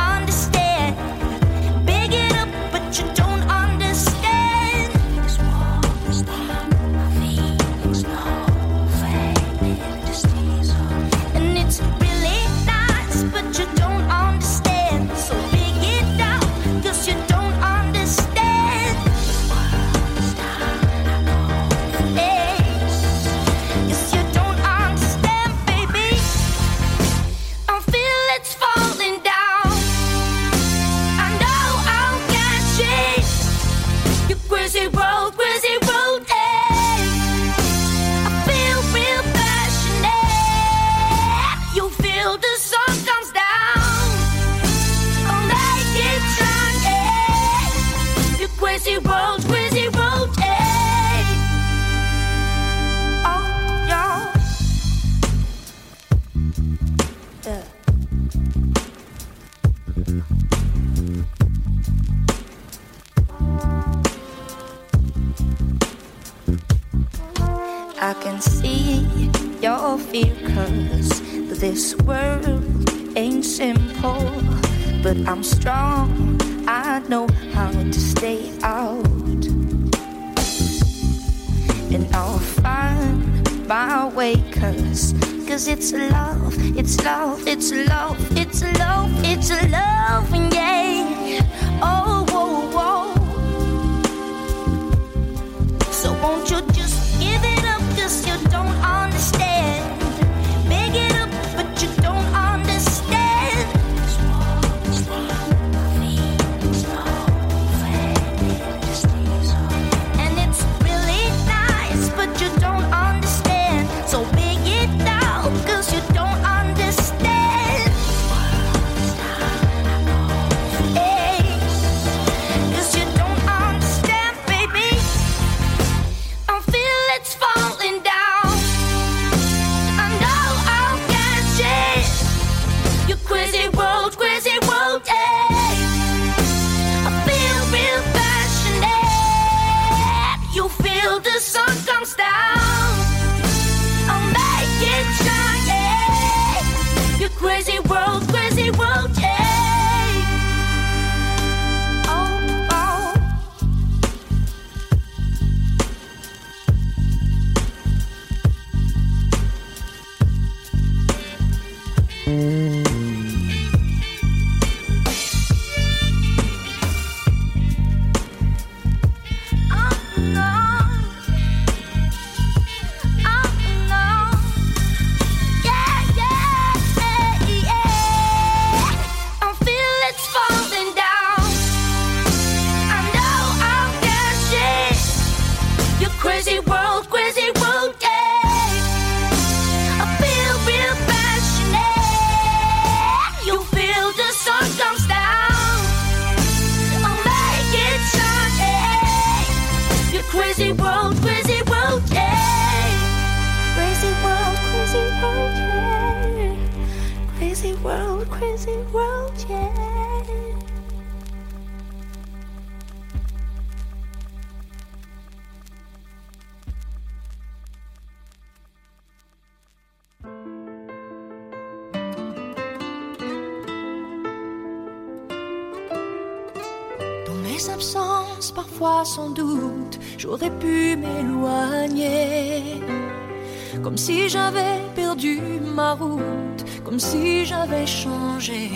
j'avais 234.29 234.79
perdu 234.95 235.39
ma 235.75 235.93
route, 235.93 236.61
comme 236.83 236.99
si 236.99 237.45
j'avais 237.45 237.85
changé. 237.85 238.69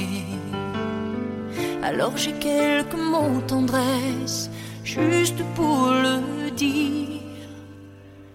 Alors 1.83 2.15
j'ai 2.15 2.33
quelques 2.33 2.93
mots 2.93 3.41
tendresse, 3.47 4.49
juste 4.83 5.41
pour 5.55 5.91
le 5.91 6.51
dire. 6.51 7.21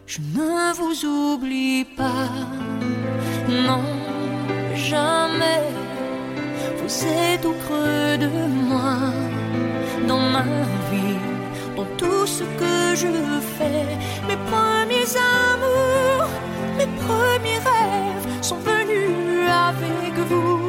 Je 0.06 0.18
ne 0.20 0.72
vous 0.78 1.04
oublie 1.04 1.84
pas, 1.84 2.30
non, 3.48 3.82
jamais. 4.74 5.64
Vous 6.80 7.04
êtes 7.04 7.44
au 7.44 7.54
creux 7.64 8.16
de 8.16 8.28
moi, 8.70 8.98
dans 10.06 10.20
ma 10.20 10.44
vie, 10.90 11.18
dans 11.76 11.88
tout 11.96 12.26
ce 12.26 12.44
que 12.60 12.94
je 12.94 13.08
fais. 13.56 13.86
Mes 14.28 14.38
premiers 14.50 15.12
amours, 15.16 16.15
premiers 17.06 17.62
rêves 17.70 18.26
sont 18.42 18.60
venus 18.72 19.48
avec 19.68 20.14
vous. 20.30 20.60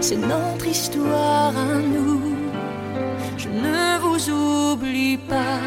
C'est 0.00 0.16
notre 0.16 0.66
histoire 0.66 1.54
à 1.56 1.74
nous. 1.94 2.36
Je 3.36 3.48
ne 3.48 3.98
vous 4.04 4.20
oublie 4.30 5.18
pas, 5.18 5.60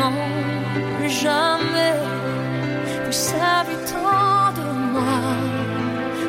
non, 0.00 0.18
jamais. 1.08 1.98
Vous 3.06 3.18
savez 3.32 3.76
tant 3.92 4.48
de 4.58 4.66
moi, 4.92 5.20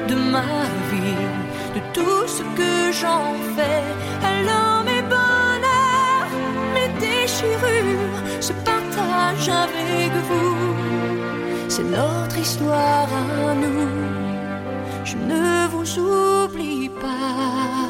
de 0.10 0.16
ma 0.34 0.64
vie, 0.92 1.28
de 1.76 1.82
tout 1.94 2.28
ce 2.28 2.44
que 2.60 2.92
j'en 3.00 3.28
fais. 3.56 3.84
Alors 4.32 4.84
mes 4.90 5.04
bonheurs, 5.14 6.34
mes 6.76 6.90
déchirures 7.08 8.20
se 8.42 8.54
partagent 8.70 9.54
avec 9.66 10.12
vous. 10.30 10.83
C'est 11.76 11.82
notre 11.82 12.38
histoire 12.38 13.10
à 13.50 13.56
nous. 13.56 13.90
Je 15.04 15.16
ne 15.18 15.68
vous 15.72 15.90
oublie 15.98 16.88
pas. 16.88 17.90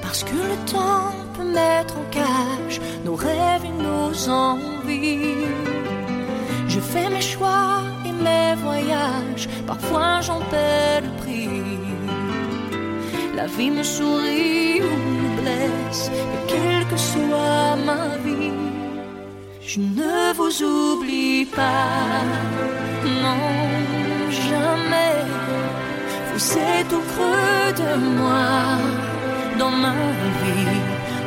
Parce 0.00 0.22
que 0.22 0.36
le 0.52 0.56
temps 0.74 1.10
peut 1.34 1.50
mettre 1.60 1.94
en 1.96 2.04
cage 2.12 2.80
nos 3.04 3.16
rêves 3.16 3.64
et 3.64 3.82
nos 3.82 4.28
envies. 4.28 5.48
Je 6.68 6.78
fais 6.78 7.10
mes 7.10 7.26
choix 7.34 7.82
et 8.06 8.12
mes 8.12 8.54
voyages, 8.62 9.48
parfois 9.66 10.20
j'en 10.20 10.38
paie 10.52 11.00
le 11.02 11.10
prix. 11.20 11.48
La 13.34 13.46
vie 13.46 13.72
me 13.72 13.82
sourit 13.82 14.82
ou 14.82 15.27
et 15.46 16.46
quelle 16.46 16.86
que 16.90 16.96
soit 16.96 17.76
ma 17.84 18.16
vie, 18.24 18.52
je 19.62 19.80
ne 19.80 20.32
vous 20.34 20.62
oublie 20.62 21.44
pas, 21.44 22.24
non, 23.22 23.42
jamais. 24.30 25.18
Vous 26.32 26.58
êtes 26.58 26.92
au 26.92 27.02
creux 27.12 27.72
de 27.82 27.90
moi, 28.18 28.48
dans 29.58 29.70
ma 29.70 29.94
vie, 30.42 30.80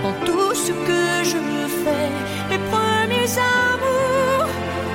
dans 0.03 0.25
tout 0.25 0.53
ce 0.56 0.72
que 0.72 1.24
je 1.24 1.39
fais. 1.84 2.12
Mes 2.50 2.62
premiers 2.74 3.34
amours, 3.68 4.50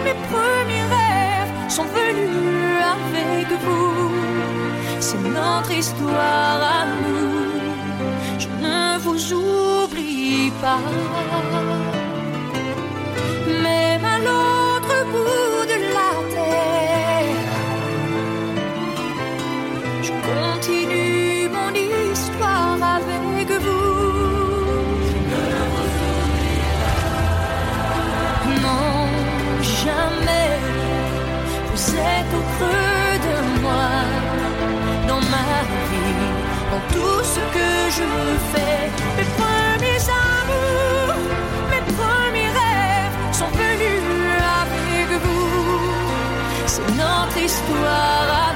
mes 0.04 0.16
premiers 0.30 0.86
rêves 0.96 1.52
sont 1.68 1.84
venus 1.84 2.82
avec 2.94 3.46
vous. 3.64 4.10
C'est 5.00 5.22
notre 5.22 5.70
histoire 5.70 6.60
à 6.62 6.86
nous. 7.02 7.35
Je 9.18 9.34
ne 9.34 9.40
vous 9.40 9.84
oublie 9.84 10.52
pas. 10.60 10.80
Même 13.62 14.04
à 14.04 14.18
l'autre 14.18 14.96
bout 15.12 15.64
de 15.72 15.78
la 15.96 16.12
terre, 16.34 17.44
je 20.02 20.12
continue 20.30 21.48
mon 21.48 21.72
histoire 21.72 22.78
avec 22.96 23.48
vous. 23.64 23.96
Non, 28.64 29.08
jamais. 29.82 30.50
Vous 31.70 31.84
êtes 32.14 32.32
au 32.38 32.44
creux 32.54 33.14
de 33.28 33.36
moi, 33.62 33.88
dans 35.08 35.22
ma 35.34 35.48
vie, 35.88 36.26
dans 36.70 36.84
tout 36.94 37.20
ce 37.24 37.40
que 37.54 37.70
je 37.96 38.08
fais. 38.52 38.65
Histoire 47.46 48.55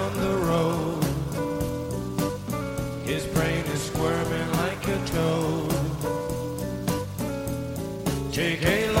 like 5.11 5.13
a 5.13 5.17
toad. 5.17 5.71
Take 8.33 8.63
a 8.63 9.00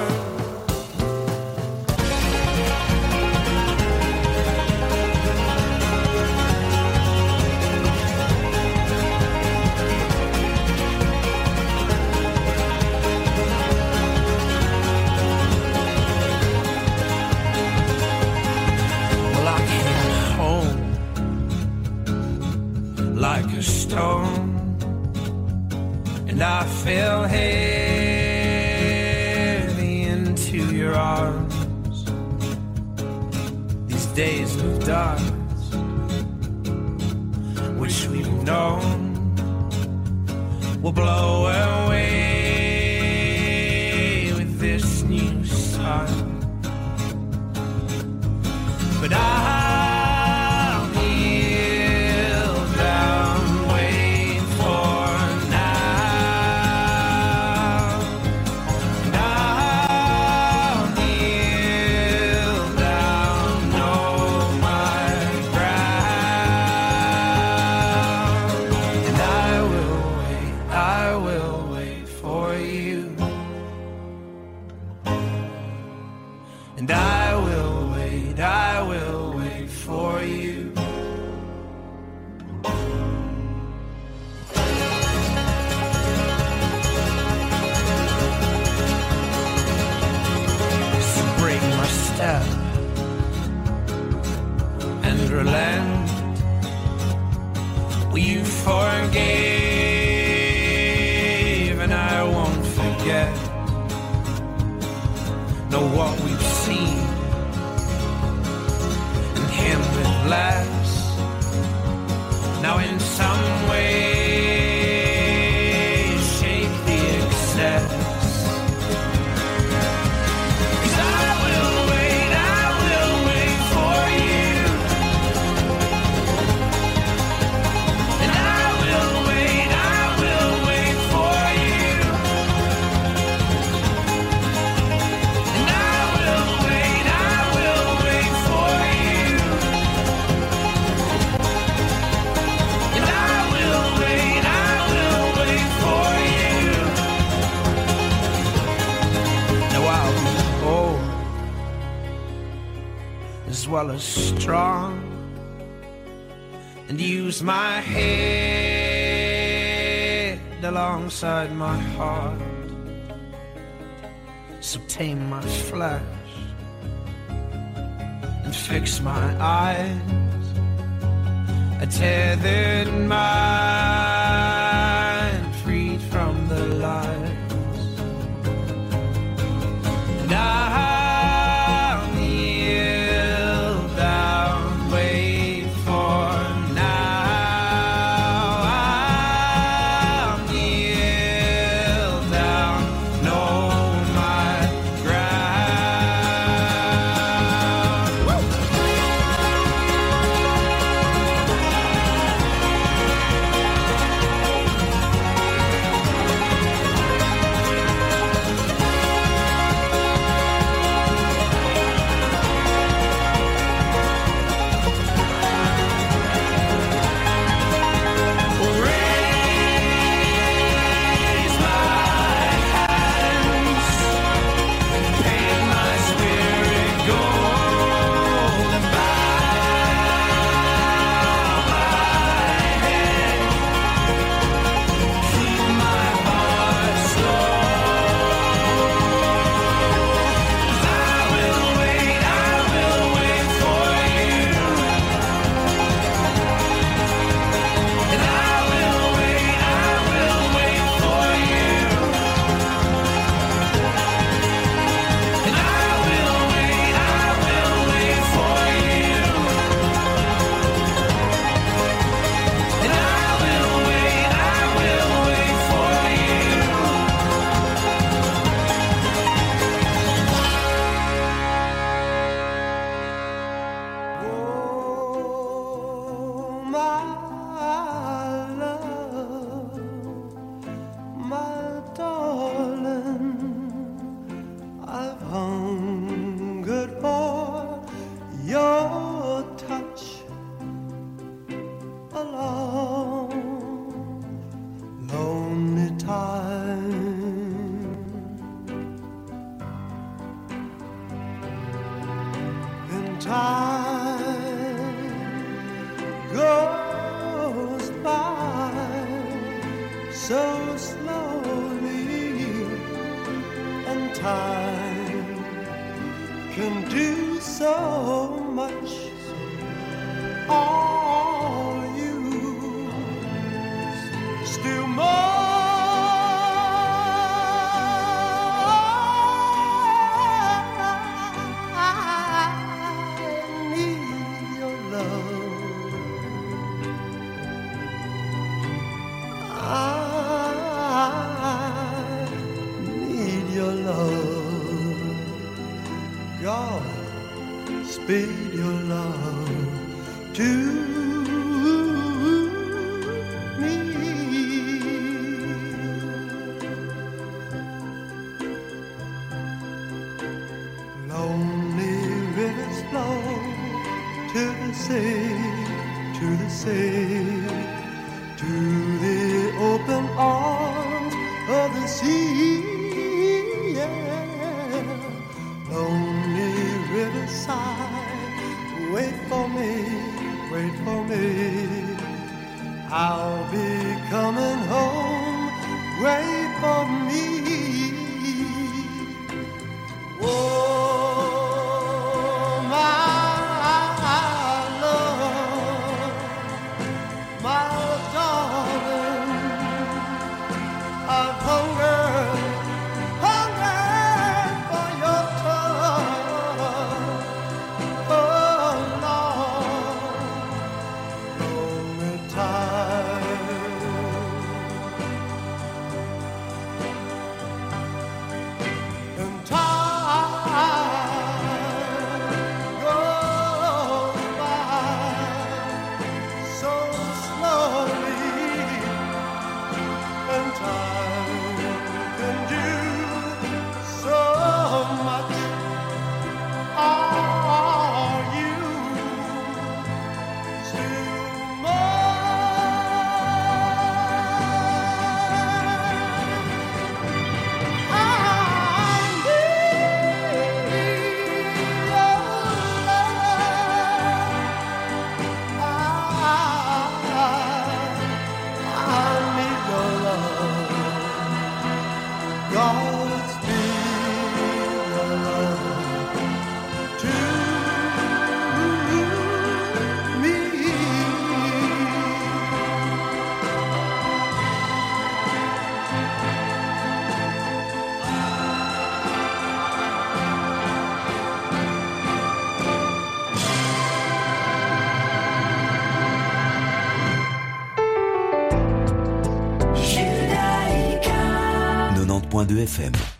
90.2 492.51 492.67
FM. 492.67 493.10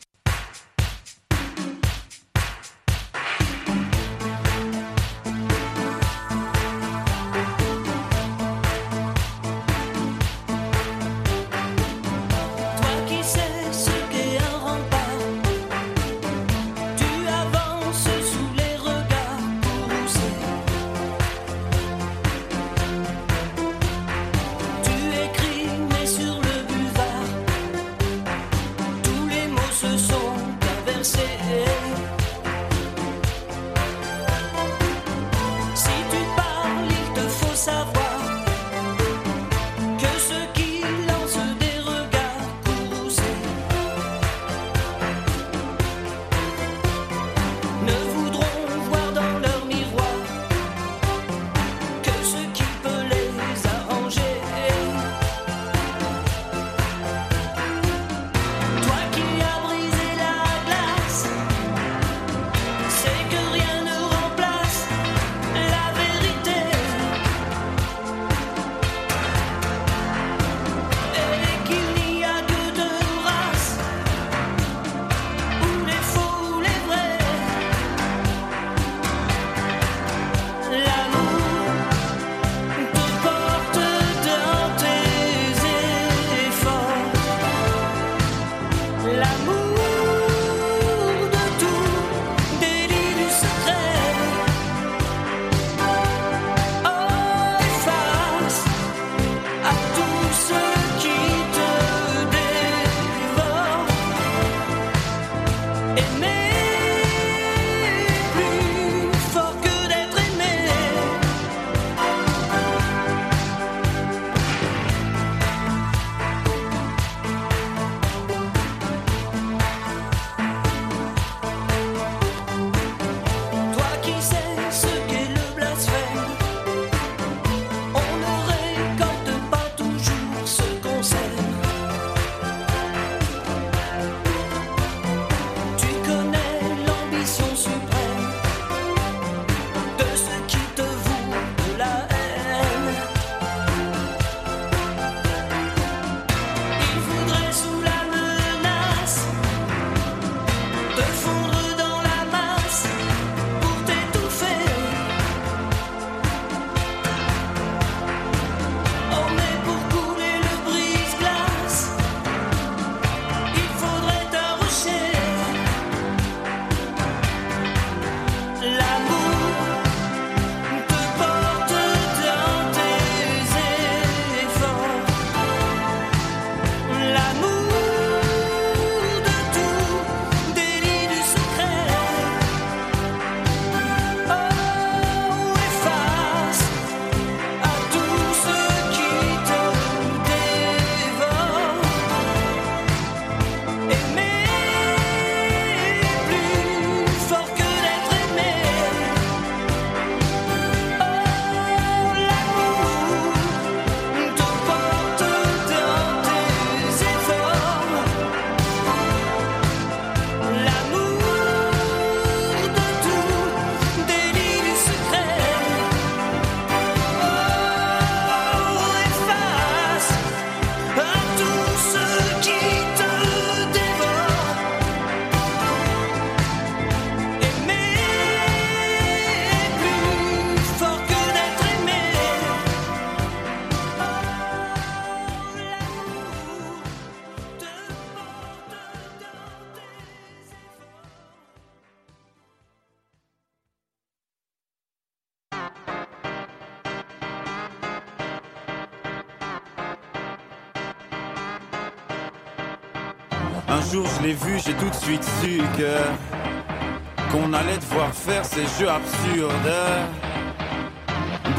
Un 253.81 253.91
jour 253.91 254.05
je 254.05 254.27
l'ai 254.27 254.33
vu, 254.33 254.59
j'ai 254.63 254.73
tout 254.73 254.89
de 254.89 254.95
suite 254.95 255.23
su 255.41 255.57
que 255.77 257.31
qu'on 257.31 257.51
allait 257.53 257.77
devoir 257.77 258.13
faire 258.13 258.45
ces 258.45 258.63
jeux 258.79 258.89
absurdes. 258.89 259.73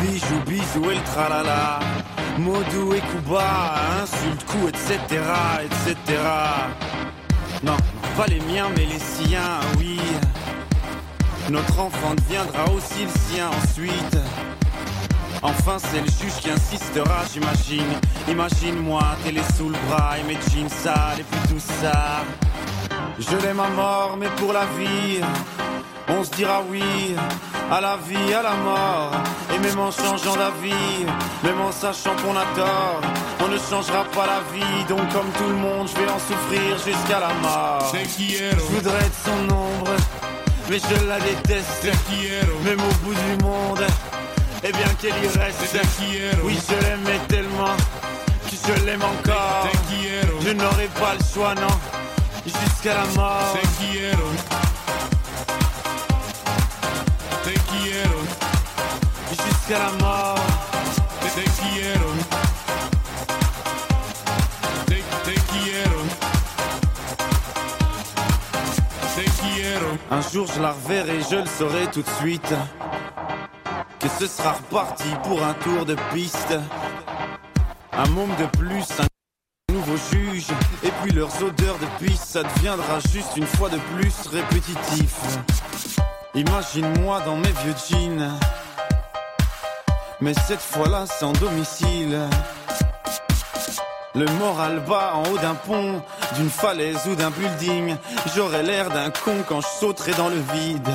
Bijou, 0.00 0.40
bisou 0.46 0.90
et 0.90 0.94
le 0.94 1.02
tralala. 1.02 1.80
Modou 2.38 2.94
et 2.94 3.00
Kuba, 3.00 3.74
insulte, 4.02 4.44
coup, 4.46 4.68
etc., 4.68 5.20
etc. 5.64 6.18
Non, 7.64 7.76
pas 8.16 8.26
les 8.26 8.40
miens, 8.40 8.68
mais 8.76 8.86
les 8.86 9.00
siens, 9.00 9.58
oui. 9.78 9.98
Notre 11.50 11.80
enfant 11.80 12.14
deviendra 12.14 12.64
aussi 12.72 13.02
le 13.02 13.34
sien 13.34 13.50
ensuite. 13.50 14.16
Enfin, 15.42 15.76
c'est 15.78 16.00
le 16.00 16.06
juge 16.06 16.40
qui 16.40 16.50
insistera, 16.50 17.24
j'imagine. 17.32 17.98
Imagine-moi, 18.28 19.02
télé 19.24 19.40
sous 19.56 19.68
le 19.68 19.76
bras 19.88 20.16
et 20.18 20.22
mes 20.22 20.38
jeans 20.50 20.68
sales 20.68 21.18
et 21.18 21.24
puis 21.24 21.40
tout 21.48 21.60
ça. 21.82 22.22
Je 23.18 23.36
l'aime 23.44 23.60
à 23.60 23.68
mort, 23.68 24.16
mais 24.18 24.28
pour 24.36 24.52
la 24.52 24.64
vie, 24.78 25.20
on 26.08 26.22
se 26.24 26.30
dira 26.30 26.62
oui 26.70 26.82
à 27.70 27.80
la 27.80 27.96
vie, 28.08 28.32
à 28.32 28.42
la 28.42 28.54
mort. 28.54 29.12
Et 29.54 29.58
même 29.58 29.78
en 29.80 29.90
changeant 29.90 30.36
d'avis, 30.36 31.06
même 31.42 31.60
en 31.60 31.72
sachant 31.72 32.14
qu'on 32.16 32.36
a 32.36 32.44
tort, 32.54 33.00
on 33.44 33.48
ne 33.48 33.58
changera 33.58 34.04
pas 34.04 34.26
la 34.26 34.40
vie. 34.52 34.84
Donc, 34.88 35.00
comme 35.12 35.30
tout 35.38 35.48
le 35.48 35.56
monde, 35.56 35.88
je 35.88 36.00
vais 36.00 36.08
en 36.08 36.18
souffrir 36.18 36.78
jusqu'à 36.78 37.20
la 37.20 37.34
mort. 37.42 37.92
Je 38.18 38.74
voudrais 38.74 38.98
être 38.98 39.24
son 39.24 39.54
ombre, 39.54 39.90
mais 40.70 40.78
je 40.78 41.06
la 41.08 41.18
déteste. 41.18 41.88
Même 42.64 42.80
au 42.80 42.94
bout 43.04 43.14
du 43.14 43.44
monde, 43.44 43.84
eh 44.64 44.72
bien 44.72 44.88
qu'elle 45.00 45.24
y 45.24 45.28
reste. 45.38 45.58
Oui, 46.44 46.58
je 46.68 46.74
l'aimais 46.86 47.20
tellement 47.28 47.76
que 48.48 48.56
je 48.56 48.84
l'aime 48.84 49.02
encore. 49.02 49.68
Je 50.40 50.50
n'aurai 50.50 50.88
pas 51.00 51.14
le 51.14 51.24
choix, 51.32 51.54
non, 51.54 51.78
jusqu'à 52.44 52.94
la 52.94 53.06
mort. 53.14 53.56
Jusqu'à 59.30 59.78
la 59.78 59.90
mort. 60.04 60.38
Te 61.20 61.40
quiero. 61.40 62.08
Te, 64.86 64.94
te 65.24 65.34
quiero. 65.50 66.02
Te 69.16 69.24
quiero. 69.40 69.98
Un 70.10 70.22
jour 70.30 70.46
je 70.54 70.60
la 70.60 70.72
reverrai, 70.72 71.20
je 71.30 71.36
le 71.36 71.46
saurai 71.46 71.86
tout 71.92 72.02
de 72.02 72.10
suite. 72.20 72.54
Que 74.02 74.08
ce 74.18 74.26
sera 74.26 74.54
reparti 74.54 75.08
pour 75.22 75.44
un 75.44 75.54
tour 75.54 75.86
de 75.86 75.94
piste. 76.12 76.58
Un 77.92 78.08
môme 78.08 78.34
de 78.34 78.46
plus, 78.58 78.84
un 78.98 79.72
nouveau 79.72 79.96
juge. 80.10 80.48
Et 80.82 80.90
puis 81.00 81.12
leurs 81.12 81.40
odeurs 81.40 81.78
de 81.78 82.04
piste, 82.04 82.24
ça 82.24 82.42
deviendra 82.42 82.98
juste 83.12 83.36
une 83.36 83.46
fois 83.46 83.68
de 83.68 83.78
plus 83.94 84.26
répétitif. 84.26 85.14
Imagine-moi 86.34 87.20
dans 87.20 87.36
mes 87.36 87.52
vieux 87.62 87.74
jeans. 87.88 88.28
Mais 90.20 90.34
cette 90.34 90.62
fois-là, 90.62 91.06
sans 91.06 91.32
domicile. 91.34 92.18
Le 94.16 94.26
moral 94.40 94.80
bas 94.80 95.12
en 95.14 95.22
haut 95.30 95.38
d'un 95.38 95.54
pont, 95.54 96.02
d'une 96.36 96.50
falaise 96.50 97.06
ou 97.08 97.14
d'un 97.14 97.30
building. 97.30 97.96
J'aurais 98.34 98.64
l'air 98.64 98.90
d'un 98.90 99.10
con 99.10 99.36
quand 99.48 99.60
je 99.60 99.68
sauterai 99.78 100.12
dans 100.14 100.28
le 100.28 100.42
vide. 100.52 100.88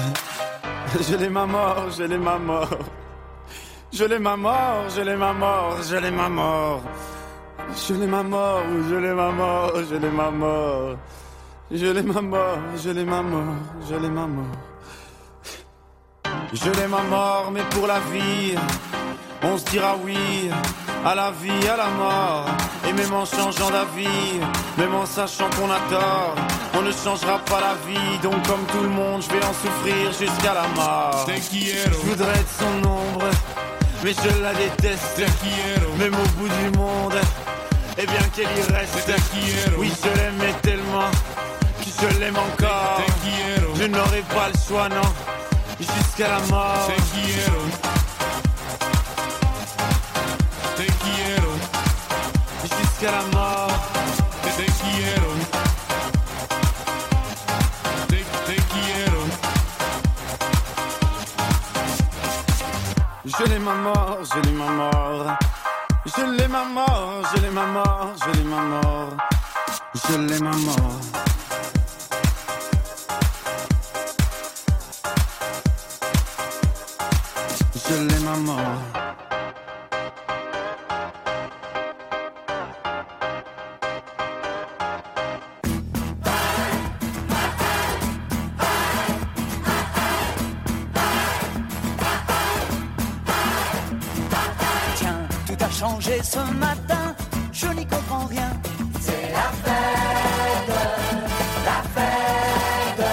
Je 0.99 1.15
l'aime 1.15 1.37
à 1.37 1.45
mort, 1.45 1.89
je 1.97 2.03
l'aime 2.03 2.27
à 2.27 2.37
mort. 2.39 2.69
Je 3.93 4.03
l'aime 4.03 4.27
à 4.27 4.35
mort, 4.35 4.89
je 4.89 5.01
l'aime 5.01 5.21
à 5.21 5.33
mort, 5.33 5.77
je 5.83 5.95
l'aime 5.95 6.19
à 6.19 6.29
mort. 6.29 6.81
Je 7.75 7.93
l'aime 7.93 8.13
à 8.13 8.23
mort, 8.23 8.63
je 8.89 8.95
l'aime 8.95 9.19
à 9.19 9.31
mort, 9.31 9.71
je 9.89 9.95
l'aime 9.95 10.19
à 10.19 10.31
mort. 10.31 10.97
Je 11.71 11.85
l'aime 11.85 12.17
à 12.17 12.21
mort, 12.21 12.57
je 12.77 12.89
l'aime 12.89 13.13
à 13.13 13.21
mort, 13.21 13.55
je 13.89 13.95
l'aime 13.95 14.17
à 14.17 14.27
mort. 14.27 14.45
Je 16.53 16.69
l'aime 16.71 16.93
à 16.93 17.03
mort, 17.03 17.51
mais 17.51 17.63
pour 17.71 17.87
la 17.87 17.99
vie, 17.99 18.55
on 19.43 19.57
se 19.57 19.65
dira 19.65 19.95
oui 20.03 20.49
à 21.07 21.15
la 21.15 21.31
vie, 21.31 21.67
à 21.67 21.77
la 21.77 21.89
mort. 21.89 22.45
Et 22.87 22.91
même 22.91 23.13
en 23.13 23.25
changeant 23.25 23.69
d'avis, 23.69 24.39
même 24.77 24.93
en 24.93 25.05
sachant 25.05 25.49
qu'on 25.51 25.71
a 25.71 25.79
tort, 25.89 26.35
on 26.73 26.81
ne 26.81 26.91
changera 26.91 27.39
pas 27.39 27.61
la 27.61 27.75
vie. 27.87 28.19
Donc, 28.21 28.35
comme 28.45 28.65
tout 28.73 28.83
le 28.83 28.89
monde, 28.89 29.21
je 29.21 29.29
vais 29.33 29.43
en 29.45 29.53
souffrir 29.53 30.11
jusqu'à 30.11 30.53
la 30.53 30.67
mort. 30.75 31.25
Je 31.27 31.89
voudrais 32.07 32.33
être 32.33 32.55
son 32.59 32.89
ombre, 32.89 33.29
mais 34.03 34.11
je 34.11 34.41
la 34.41 34.53
déteste. 34.53 35.21
Même 35.97 36.13
au 36.13 36.27
bout 36.37 36.49
du 36.49 36.77
monde, 36.77 37.19
eh 37.97 38.05
bien 38.05 38.23
qu'elle 38.35 38.57
y 38.57 38.73
reste. 38.73 39.11
Oui, 39.77 39.91
je 40.03 40.09
l'aimais 40.09 40.55
tellement 40.61 41.11
que 41.79 41.89
je 42.01 42.19
l'aime 42.19 42.37
encore. 42.37 43.01
Je 43.79 43.85
n'aurai 43.85 44.23
pas 44.35 44.49
le 44.53 44.59
choix, 44.67 44.89
non 44.89 45.09
jusqu'à 45.79 46.27
la 46.27 46.39
mort. 46.47 46.91
Jusqu'à 52.99 53.11
la 53.11 53.21
mort. 53.37 53.67
Te, 54.41 54.49
te 54.57 54.65
quiero. 54.79 55.31
Te, 58.07 58.15
te 58.47 58.55
quiero. 58.71 59.21
Je 63.25 63.43
l'aime 63.49 63.67
à 63.67 63.75
mort, 63.75 64.17
je 64.23 64.39
l'aime 64.41 64.61
à 64.61 64.71
mort. 64.71 65.37
Je 66.05 66.23
l'aime 66.37 66.55
à 66.55 66.63
mort, 66.63 67.21
je 67.35 67.41
l'aime 67.41 67.57
à 67.57 67.65
mort, 67.67 68.13
je 68.19 68.31
l'aime 68.35 68.53
à 68.53 68.61
mort. 68.63 69.09
Je 69.93 70.17
l'aime 70.17 70.47
à 70.47 70.55
mort. 70.55 70.99
Je 77.75 77.93
l'aime 77.93 78.27
à 78.27 78.37
mort. 78.37 79.06
Changé 96.07 96.23
ce 96.23 96.39
matin, 96.53 97.15
je 97.51 97.67
n'y 97.67 97.85
comprends 97.85 98.25
rien. 98.27 98.49
C'est 98.99 99.31
la 99.31 99.49
fête, 99.63 100.75
la 101.65 101.81
fête. 101.95 103.05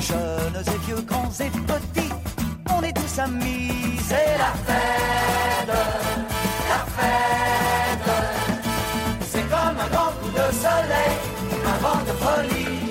Jeunes 0.00 0.74
et 0.74 0.86
vieux, 0.86 1.02
grands 1.02 1.30
et 1.40 1.50
petits, 1.50 2.12
on 2.70 2.82
est 2.82 2.92
tous 2.92 3.18
amis. 3.18 3.98
C'est 4.06 4.38
la 4.38 4.52
fête, 4.66 5.68
la 6.68 6.82
fête. 6.96 8.10
C'est 9.30 9.48
comme 9.48 9.78
un 9.78 9.88
grand 9.90 10.12
coup 10.20 10.30
de 10.30 10.52
soleil, 10.52 11.16
un 11.66 11.78
vent 11.82 12.02
de 12.06 12.12
folie. 12.22 12.87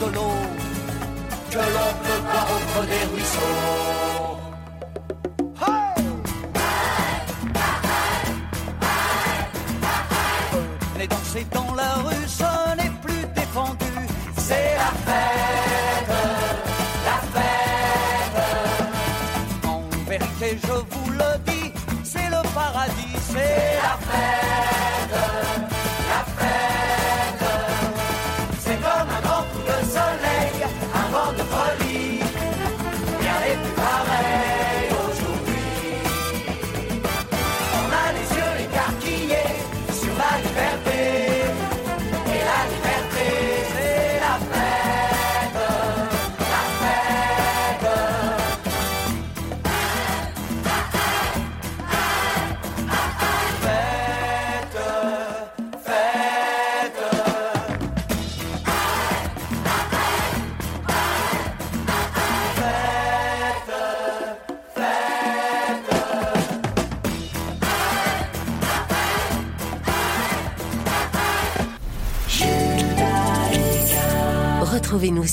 de 0.00 0.06
l'eau 0.14 0.32
que 1.50 1.58
l'on 1.58 1.92
peut 2.04 2.22
boire 2.22 2.86
des 2.86 3.04
ruisseaux. 3.12 4.09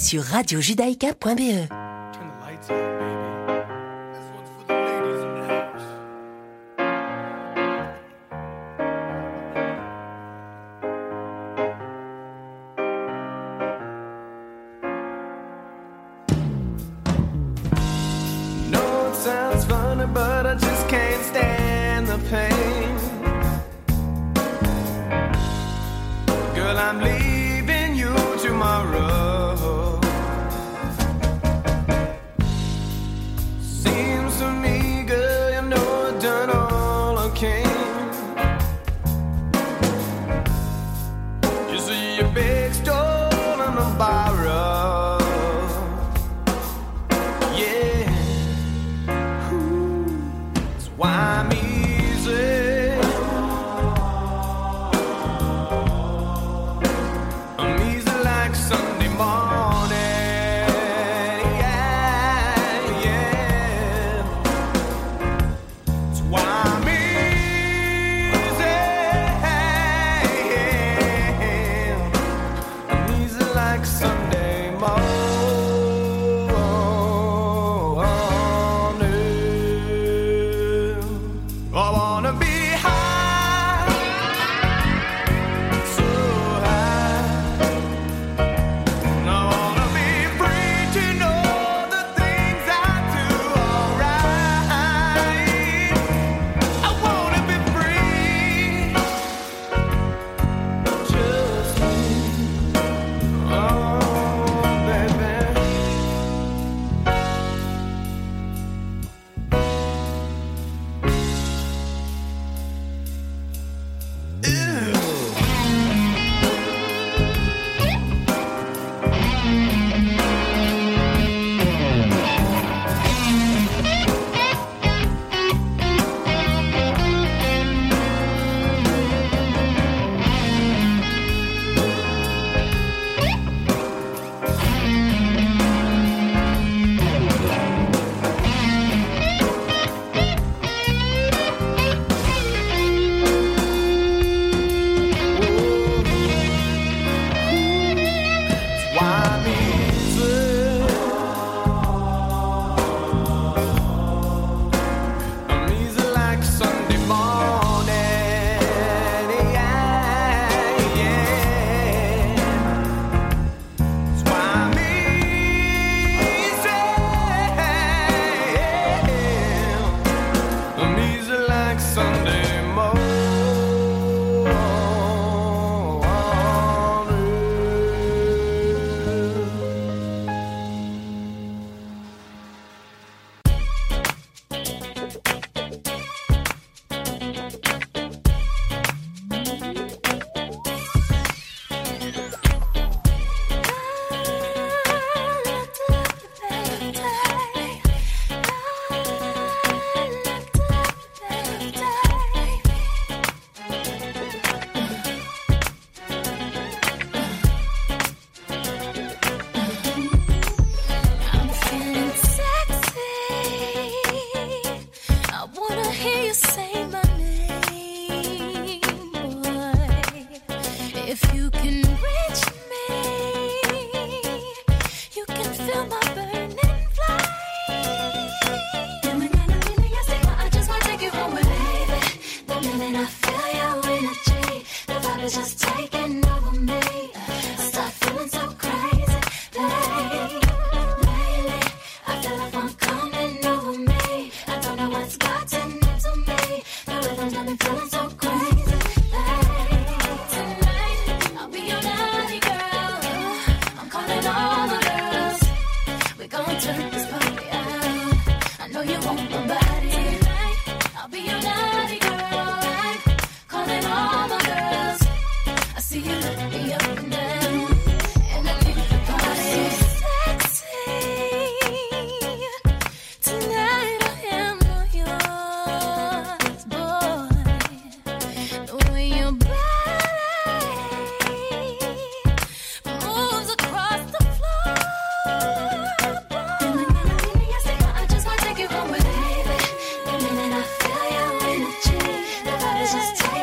sur 0.08 0.24
radiojudaïka.be. 0.24 1.77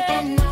and 0.07 0.44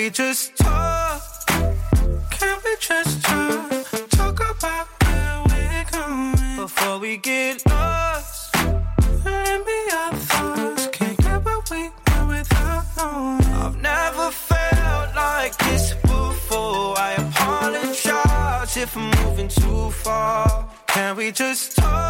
we 0.00 0.08
just 0.08 0.56
talk? 0.56 1.22
Can 2.30 2.58
we 2.64 2.74
just 2.80 3.22
talk? 3.22 3.70
Talk 4.08 4.40
about 4.56 4.86
where 5.02 5.42
we're 5.48 5.84
going 5.92 6.56
before 6.56 6.98
we 6.98 7.18
get 7.18 7.62
lost. 7.68 8.56
Let 9.26 9.66
me 9.66 9.78
our 10.00 10.14
thoughts. 10.14 10.86
Can't 10.86 11.18
get 11.18 11.44
what 11.44 11.70
we 11.70 11.90
want 12.06 12.28
without 12.30 12.84
knowing. 12.96 13.44
I've 13.62 13.76
never 13.82 14.30
felt 14.30 15.14
like 15.14 15.54
this 15.58 15.92
before. 16.00 16.98
I 16.98 17.12
apologize 17.18 18.76
if 18.78 18.96
I'm 18.96 19.10
moving 19.22 19.48
too 19.48 19.90
far. 19.90 20.66
Can 20.86 21.16
we 21.16 21.30
just 21.30 21.76
talk? 21.76 22.09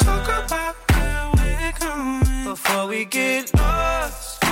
We 2.91 3.05
get 3.05 3.53
lost. 3.55 4.43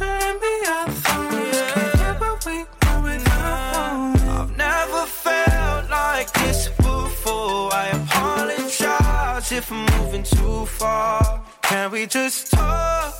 Let 0.00 0.34
me 0.42 0.54
our 0.74 0.90
thoughts. 1.04 1.72
Can't 1.72 1.98
get 1.98 2.20
what 2.20 2.46
we 2.46 2.56
want 2.82 3.04
without 3.04 3.74
knowing. 3.74 4.28
I've 4.38 4.56
never 4.56 5.02
felt 5.06 5.88
like 5.88 6.32
this 6.40 6.68
before. 6.70 7.72
I 7.72 7.86
apologize 8.00 9.52
if 9.52 9.70
I'm 9.70 9.86
moving 9.94 10.24
too 10.24 10.66
far. 10.66 11.44
Can 11.62 11.92
we 11.92 12.06
just 12.06 12.50
talk? 12.50 13.14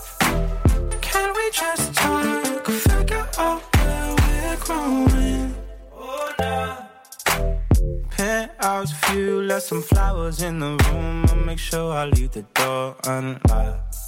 Can 1.08 1.28
we 1.38 1.46
just 1.52 1.94
talk? 1.94 2.66
Figure 2.66 3.28
out 3.38 3.62
where 3.76 4.16
we're 4.22 4.56
growing. 4.66 5.54
Oh, 5.94 6.32
nah. 6.40 6.76
Penthouse 8.10 8.92
view, 9.04 9.40
left 9.42 9.66
some 9.66 9.82
flowers 9.82 10.42
in 10.42 10.58
the 10.58 10.72
room. 10.84 11.26
I'll 11.28 11.36
make 11.36 11.60
sure 11.60 11.92
I 11.92 12.06
leave 12.06 12.32
the 12.32 12.42
door 12.54 12.96
unlocked. 13.04 14.07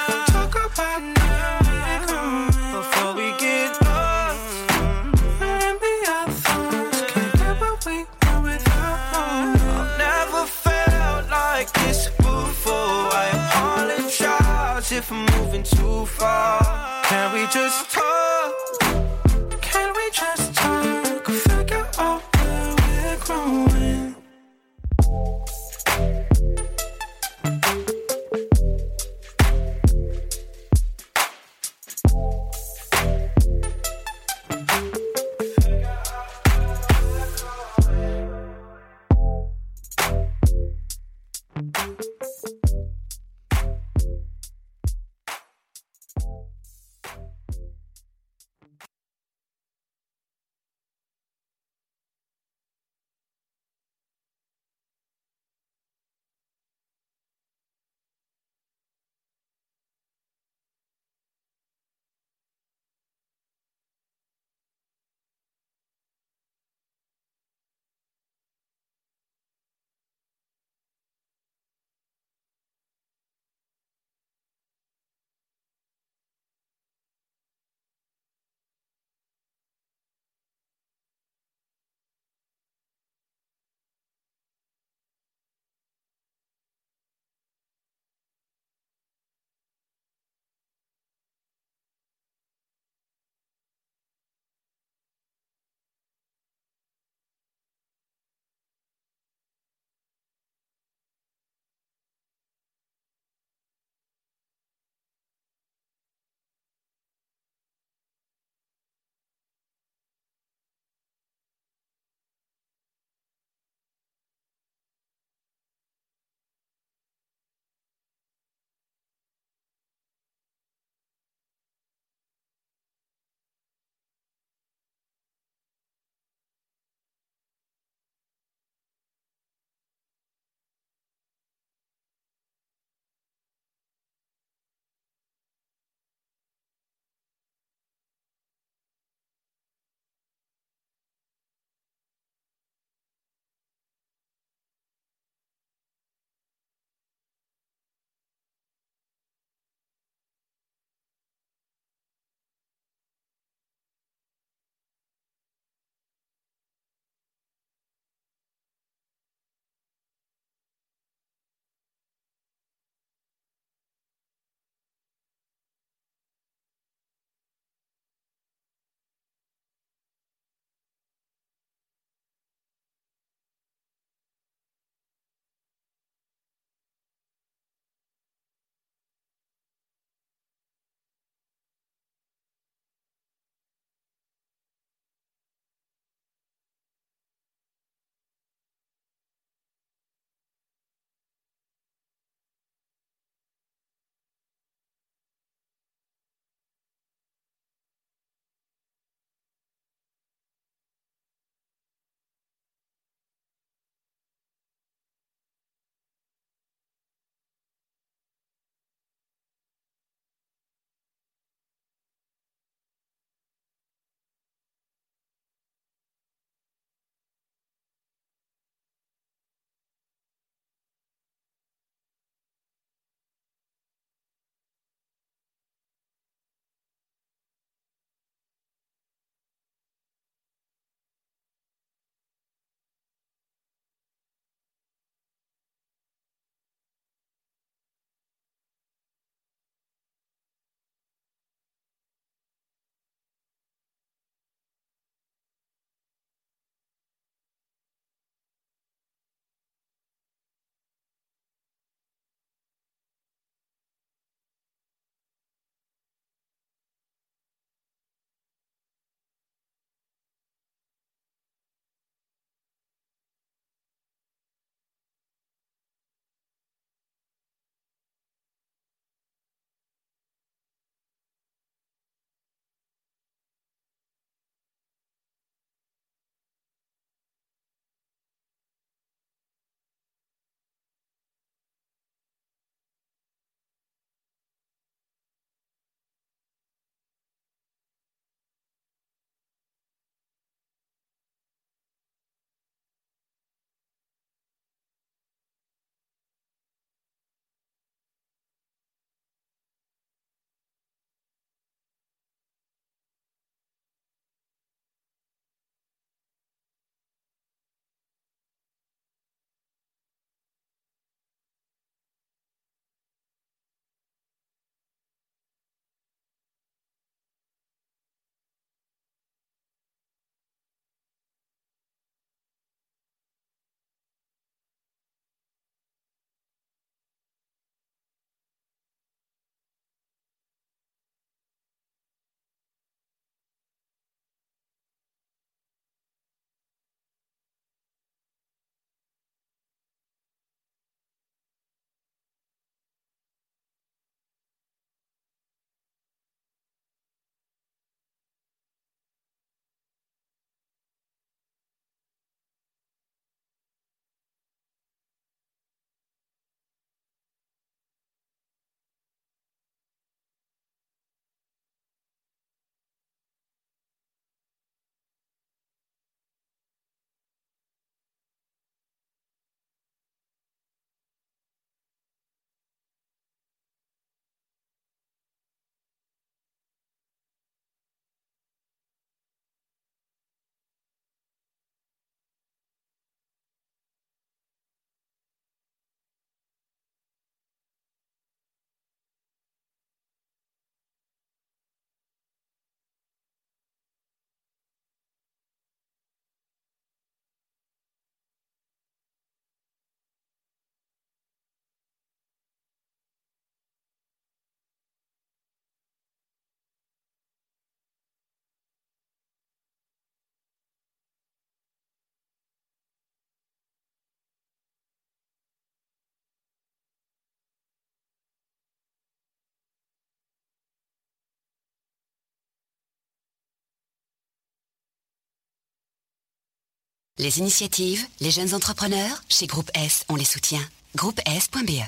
Les 427.19 427.39
initiatives, 427.39 428.05
les 428.21 428.31
jeunes 428.31 428.55
entrepreneurs, 428.55 429.21
chez 429.27 429.45
Groupe 429.45 429.69
S, 429.75 430.05
on 430.07 430.15
les 430.15 430.23
soutient. 430.23 430.61
Groupe 430.95 431.19
S.be 431.25 431.81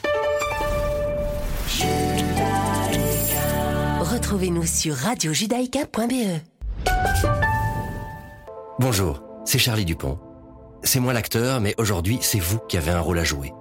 Retrouvez-nous 4.02 4.66
sur 4.66 4.96
radiojudaïka.be. 4.96 6.42
Bonjour, 8.80 9.24
c'est 9.46 9.60
Charlie 9.60 9.86
Dupont. 9.86 10.20
C'est 10.84 11.00
moi 11.00 11.14
l'acteur, 11.14 11.62
mais 11.62 11.74
aujourd'hui, 11.78 12.20
c'est 12.22 12.40
vous 12.40 12.60
qui 12.60 12.78
avez 12.78 12.92
un 12.92 13.00
rôle 13.00 13.20
à 13.20 13.24
jouer. 13.24 13.54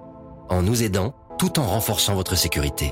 En 0.49 0.61
nous 0.63 0.83
aidant, 0.83 1.15
tout 1.39 1.59
en 1.59 1.65
renforçant 1.65 2.13
votre 2.13 2.35
sécurité. 2.35 2.91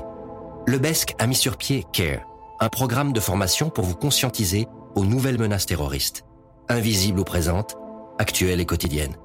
Le 0.66 0.78
BESC 0.78 1.14
a 1.18 1.26
mis 1.26 1.36
sur 1.36 1.58
pied 1.58 1.84
CARE, 1.92 2.26
un 2.58 2.70
programme 2.70 3.12
de 3.12 3.20
formation 3.20 3.68
pour 3.68 3.84
vous 3.84 3.96
conscientiser 3.96 4.66
aux 4.94 5.04
nouvelles 5.04 5.38
menaces 5.38 5.66
terroristes, 5.66 6.24
invisibles 6.70 7.20
ou 7.20 7.24
présentes, 7.24 7.76
actuelles 8.22 8.60
et 8.60 8.66
quotidiennes. 8.66 9.16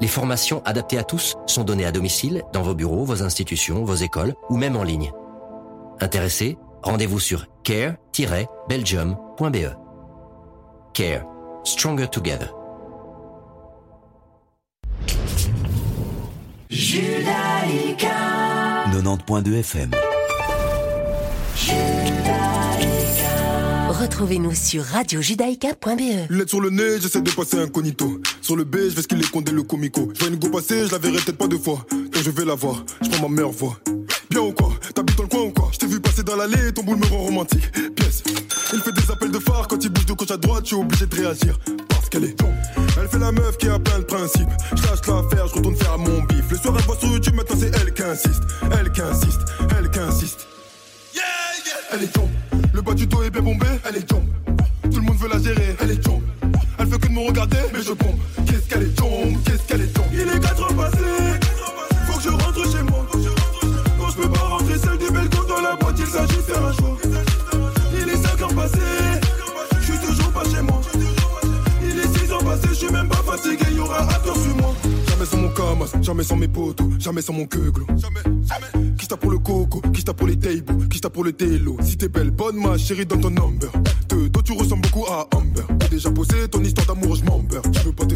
Les 0.00 0.08
formations 0.08 0.62
adaptées 0.64 0.96
à 0.96 1.04
tous 1.04 1.36
sont 1.46 1.64
données 1.64 1.84
à 1.84 1.92
domicile, 1.92 2.42
dans 2.54 2.62
vos 2.62 2.74
bureaux, 2.74 3.04
vos 3.04 3.22
institutions, 3.22 3.84
vos 3.84 3.96
écoles 3.96 4.32
ou 4.48 4.56
même 4.56 4.76
en 4.76 4.82
ligne. 4.82 5.12
Intéressés 6.00 6.56
Rendez-vous 6.82 7.20
sur 7.20 7.46
care-belgium.be. 7.62 9.76
Care. 10.94 11.26
Stronger 11.64 12.08
Together. 12.08 12.54
Judaïka 16.70 18.08
90.2 18.92 19.58
FM. 19.58 19.90
Retrouvez-nous 24.00 24.54
sur 24.54 24.82
radiojudaïka.be. 24.82 26.30
Lunettes 26.30 26.48
sur 26.48 26.62
le 26.62 26.70
nez, 26.70 26.98
j'essaie 27.02 27.20
de 27.20 27.30
passer 27.32 27.58
incognito. 27.58 28.18
Sur 28.40 28.56
le 28.56 28.64
B, 28.64 28.76
je 28.88 28.94
vais 28.96 29.02
ce 29.02 29.06
qu'il 29.06 29.20
est 29.20 29.30
condé 29.30 29.52
le 29.52 29.62
comico. 29.62 30.10
Je 30.14 30.20
vois 30.20 30.28
une 30.28 30.38
go 30.38 30.48
passer, 30.48 30.86
je 30.86 30.92
la 30.92 30.96
verrai 30.96 31.18
peut-être 31.18 31.36
pas 31.36 31.48
deux 31.48 31.58
fois. 31.58 31.84
Quand 31.90 32.22
je 32.22 32.30
vais 32.30 32.46
la 32.46 32.54
voir, 32.54 32.82
je 33.02 33.10
prends 33.10 33.28
ma 33.28 33.34
meilleure 33.34 33.52
voix. 33.52 33.78
Bien 34.30 34.40
ou 34.40 34.52
quoi? 34.52 34.72
T'habites 34.94 35.18
dans 35.18 35.24
le 35.24 35.28
coin 35.28 35.42
ou 35.42 35.50
quoi? 35.50 35.68
Je 35.72 35.78
t'ai 35.80 35.86
vu 35.86 36.00
passer 36.00 36.22
dans 36.22 36.36
l'allée, 36.36 36.72
ton 36.72 36.82
boule 36.82 36.96
me 36.96 37.04
rend 37.04 37.24
romantique. 37.24 37.70
Pièce. 37.94 38.22
Il 38.72 38.80
fait 38.80 38.92
des 38.92 39.10
appels 39.10 39.30
de 39.32 39.38
phare 39.38 39.68
quand 39.68 39.84
il 39.84 39.90
bouge 39.90 40.06
de 40.06 40.14
gauche 40.14 40.30
à 40.30 40.38
droite, 40.38 40.62
je 40.62 40.68
suis 40.68 40.76
obligé 40.76 41.04
de 41.04 41.16
réagir. 41.16 41.58
Parce 41.90 42.08
qu'elle 42.08 42.24
est. 42.24 42.36
Elle 42.98 43.08
fait 43.08 43.18
la 43.18 43.32
meuf 43.32 43.58
qui 43.58 43.68
a 43.68 43.78
plein 43.78 43.98
de 43.98 44.04
principes. 44.04 44.48
Je 44.76 44.82
lâche 44.82 45.06
l'affaire, 45.08 45.46
je 45.46 45.54
retourne 45.56 45.76
faire 45.76 45.98
mon 45.98 46.22
bif. 46.22 46.50
Le 46.50 46.56
soir, 46.56 46.74
elle 46.78 46.84
voit 46.86 46.96
sur 46.96 47.08
YouTube, 47.08 47.34
maintenant 47.34 47.56
c'est 47.60 47.78
elle 47.78 47.92
qui 47.92 48.02
insiste. 48.02 48.44
Elle 48.80 48.90
qui 48.92 49.02
insiste, 49.02 49.40
elle 49.78 49.90
qui 49.90 49.98
insiste. 49.98 50.46
Yeah, 51.14 51.22
yeah. 51.66 51.74
Elle 51.92 52.04
est 52.04 52.12
tombe. 52.12 52.30
Mais 57.72 57.82
je 57.82 57.92
pompe. 57.92 58.20
Qu'est-ce 58.46 58.68
qu'elle 58.68 58.82
est 58.82 58.96
tombe, 58.96 59.42
qu'est-ce 59.44 59.62
qu'elle 59.66 59.82
est 59.82 59.92
tombe. 59.92 60.06
Il 60.12 60.20
est 60.20 60.40
4 60.40 60.62
heures 60.62 60.76
passées, 60.76 60.98
faut 62.06 62.18
que 62.18 62.22
je 62.22 62.28
rentre 62.30 62.72
chez 62.72 62.82
moi. 62.82 63.06
Non, 63.98 64.08
je 64.08 64.16
peux 64.16 64.28
pas 64.28 64.40
rentrer 64.40 64.78
seul 64.78 64.98
belles 64.98 65.28
côtes 65.28 65.48
dans 65.48 65.60
la 65.60 65.76
boîte, 65.76 65.96
il 65.98 66.06
s'agit 66.06 66.36
de 66.36 66.54
un 66.54 66.72
choix. 66.72 66.96
Il 67.92 68.08
est 68.08 68.16
5 68.16 68.40
heures 68.40 68.54
passées, 68.54 69.20
je 69.80 69.84
suis 69.84 70.06
toujours 70.06 70.30
pas 70.32 70.44
chez 70.44 70.62
moi. 70.62 70.80
Il 71.82 71.98
est 71.98 72.18
6 72.18 72.32
heures 72.32 72.44
passées, 72.44 72.68
je 72.68 72.74
suis 72.74 72.90
même 72.90 73.08
pas 73.08 73.22
fatigué, 73.22 73.64
y 73.74 73.78
aura 73.80 73.98
rappeur 74.04 74.36
sur 74.36 74.56
moi. 74.56 74.74
Jamais 75.08 75.26
sans 75.26 75.36
mon 75.38 75.48
camas, 75.50 76.02
jamais 76.02 76.24
sans 76.24 76.36
mes 76.36 76.48
potos, 76.48 76.88
jamais 76.98 77.22
sans 77.22 77.32
mon 77.32 77.46
queuglo. 77.46 77.86
Jamais, 77.88 78.22
jamais. 78.48 78.89
Qui 79.10 79.16
t'a 79.16 79.20
pour 79.22 79.32
le 79.32 79.38
coco, 79.38 79.82
qui 79.92 80.04
t'a 80.04 80.14
pour 80.14 80.28
les 80.28 80.38
tables, 80.38 80.88
qui 80.88 81.00
t'a 81.00 81.10
pour 81.10 81.24
le 81.24 81.32
télo. 81.32 81.76
Si 81.82 81.96
t'es 81.96 82.08
belle, 82.08 82.30
bonne 82.30 82.54
ma 82.54 82.78
chérie, 82.78 83.04
donne 83.04 83.20
ton 83.20 83.30
number. 83.30 83.68
De 84.08 84.28
dos, 84.28 84.40
tu 84.40 84.52
ressembles 84.52 84.82
beaucoup 84.82 85.04
à 85.06 85.26
Amber. 85.34 85.64
T'as 85.80 85.88
déjà 85.88 86.12
posé 86.12 86.46
ton 86.48 86.62
histoire 86.62 86.86
d'amour, 86.86 87.16
je 87.16 87.24
m'en 87.24 87.42
Tu 87.72 87.80
veux 87.80 87.92
pas 87.92 88.06
te 88.06 88.14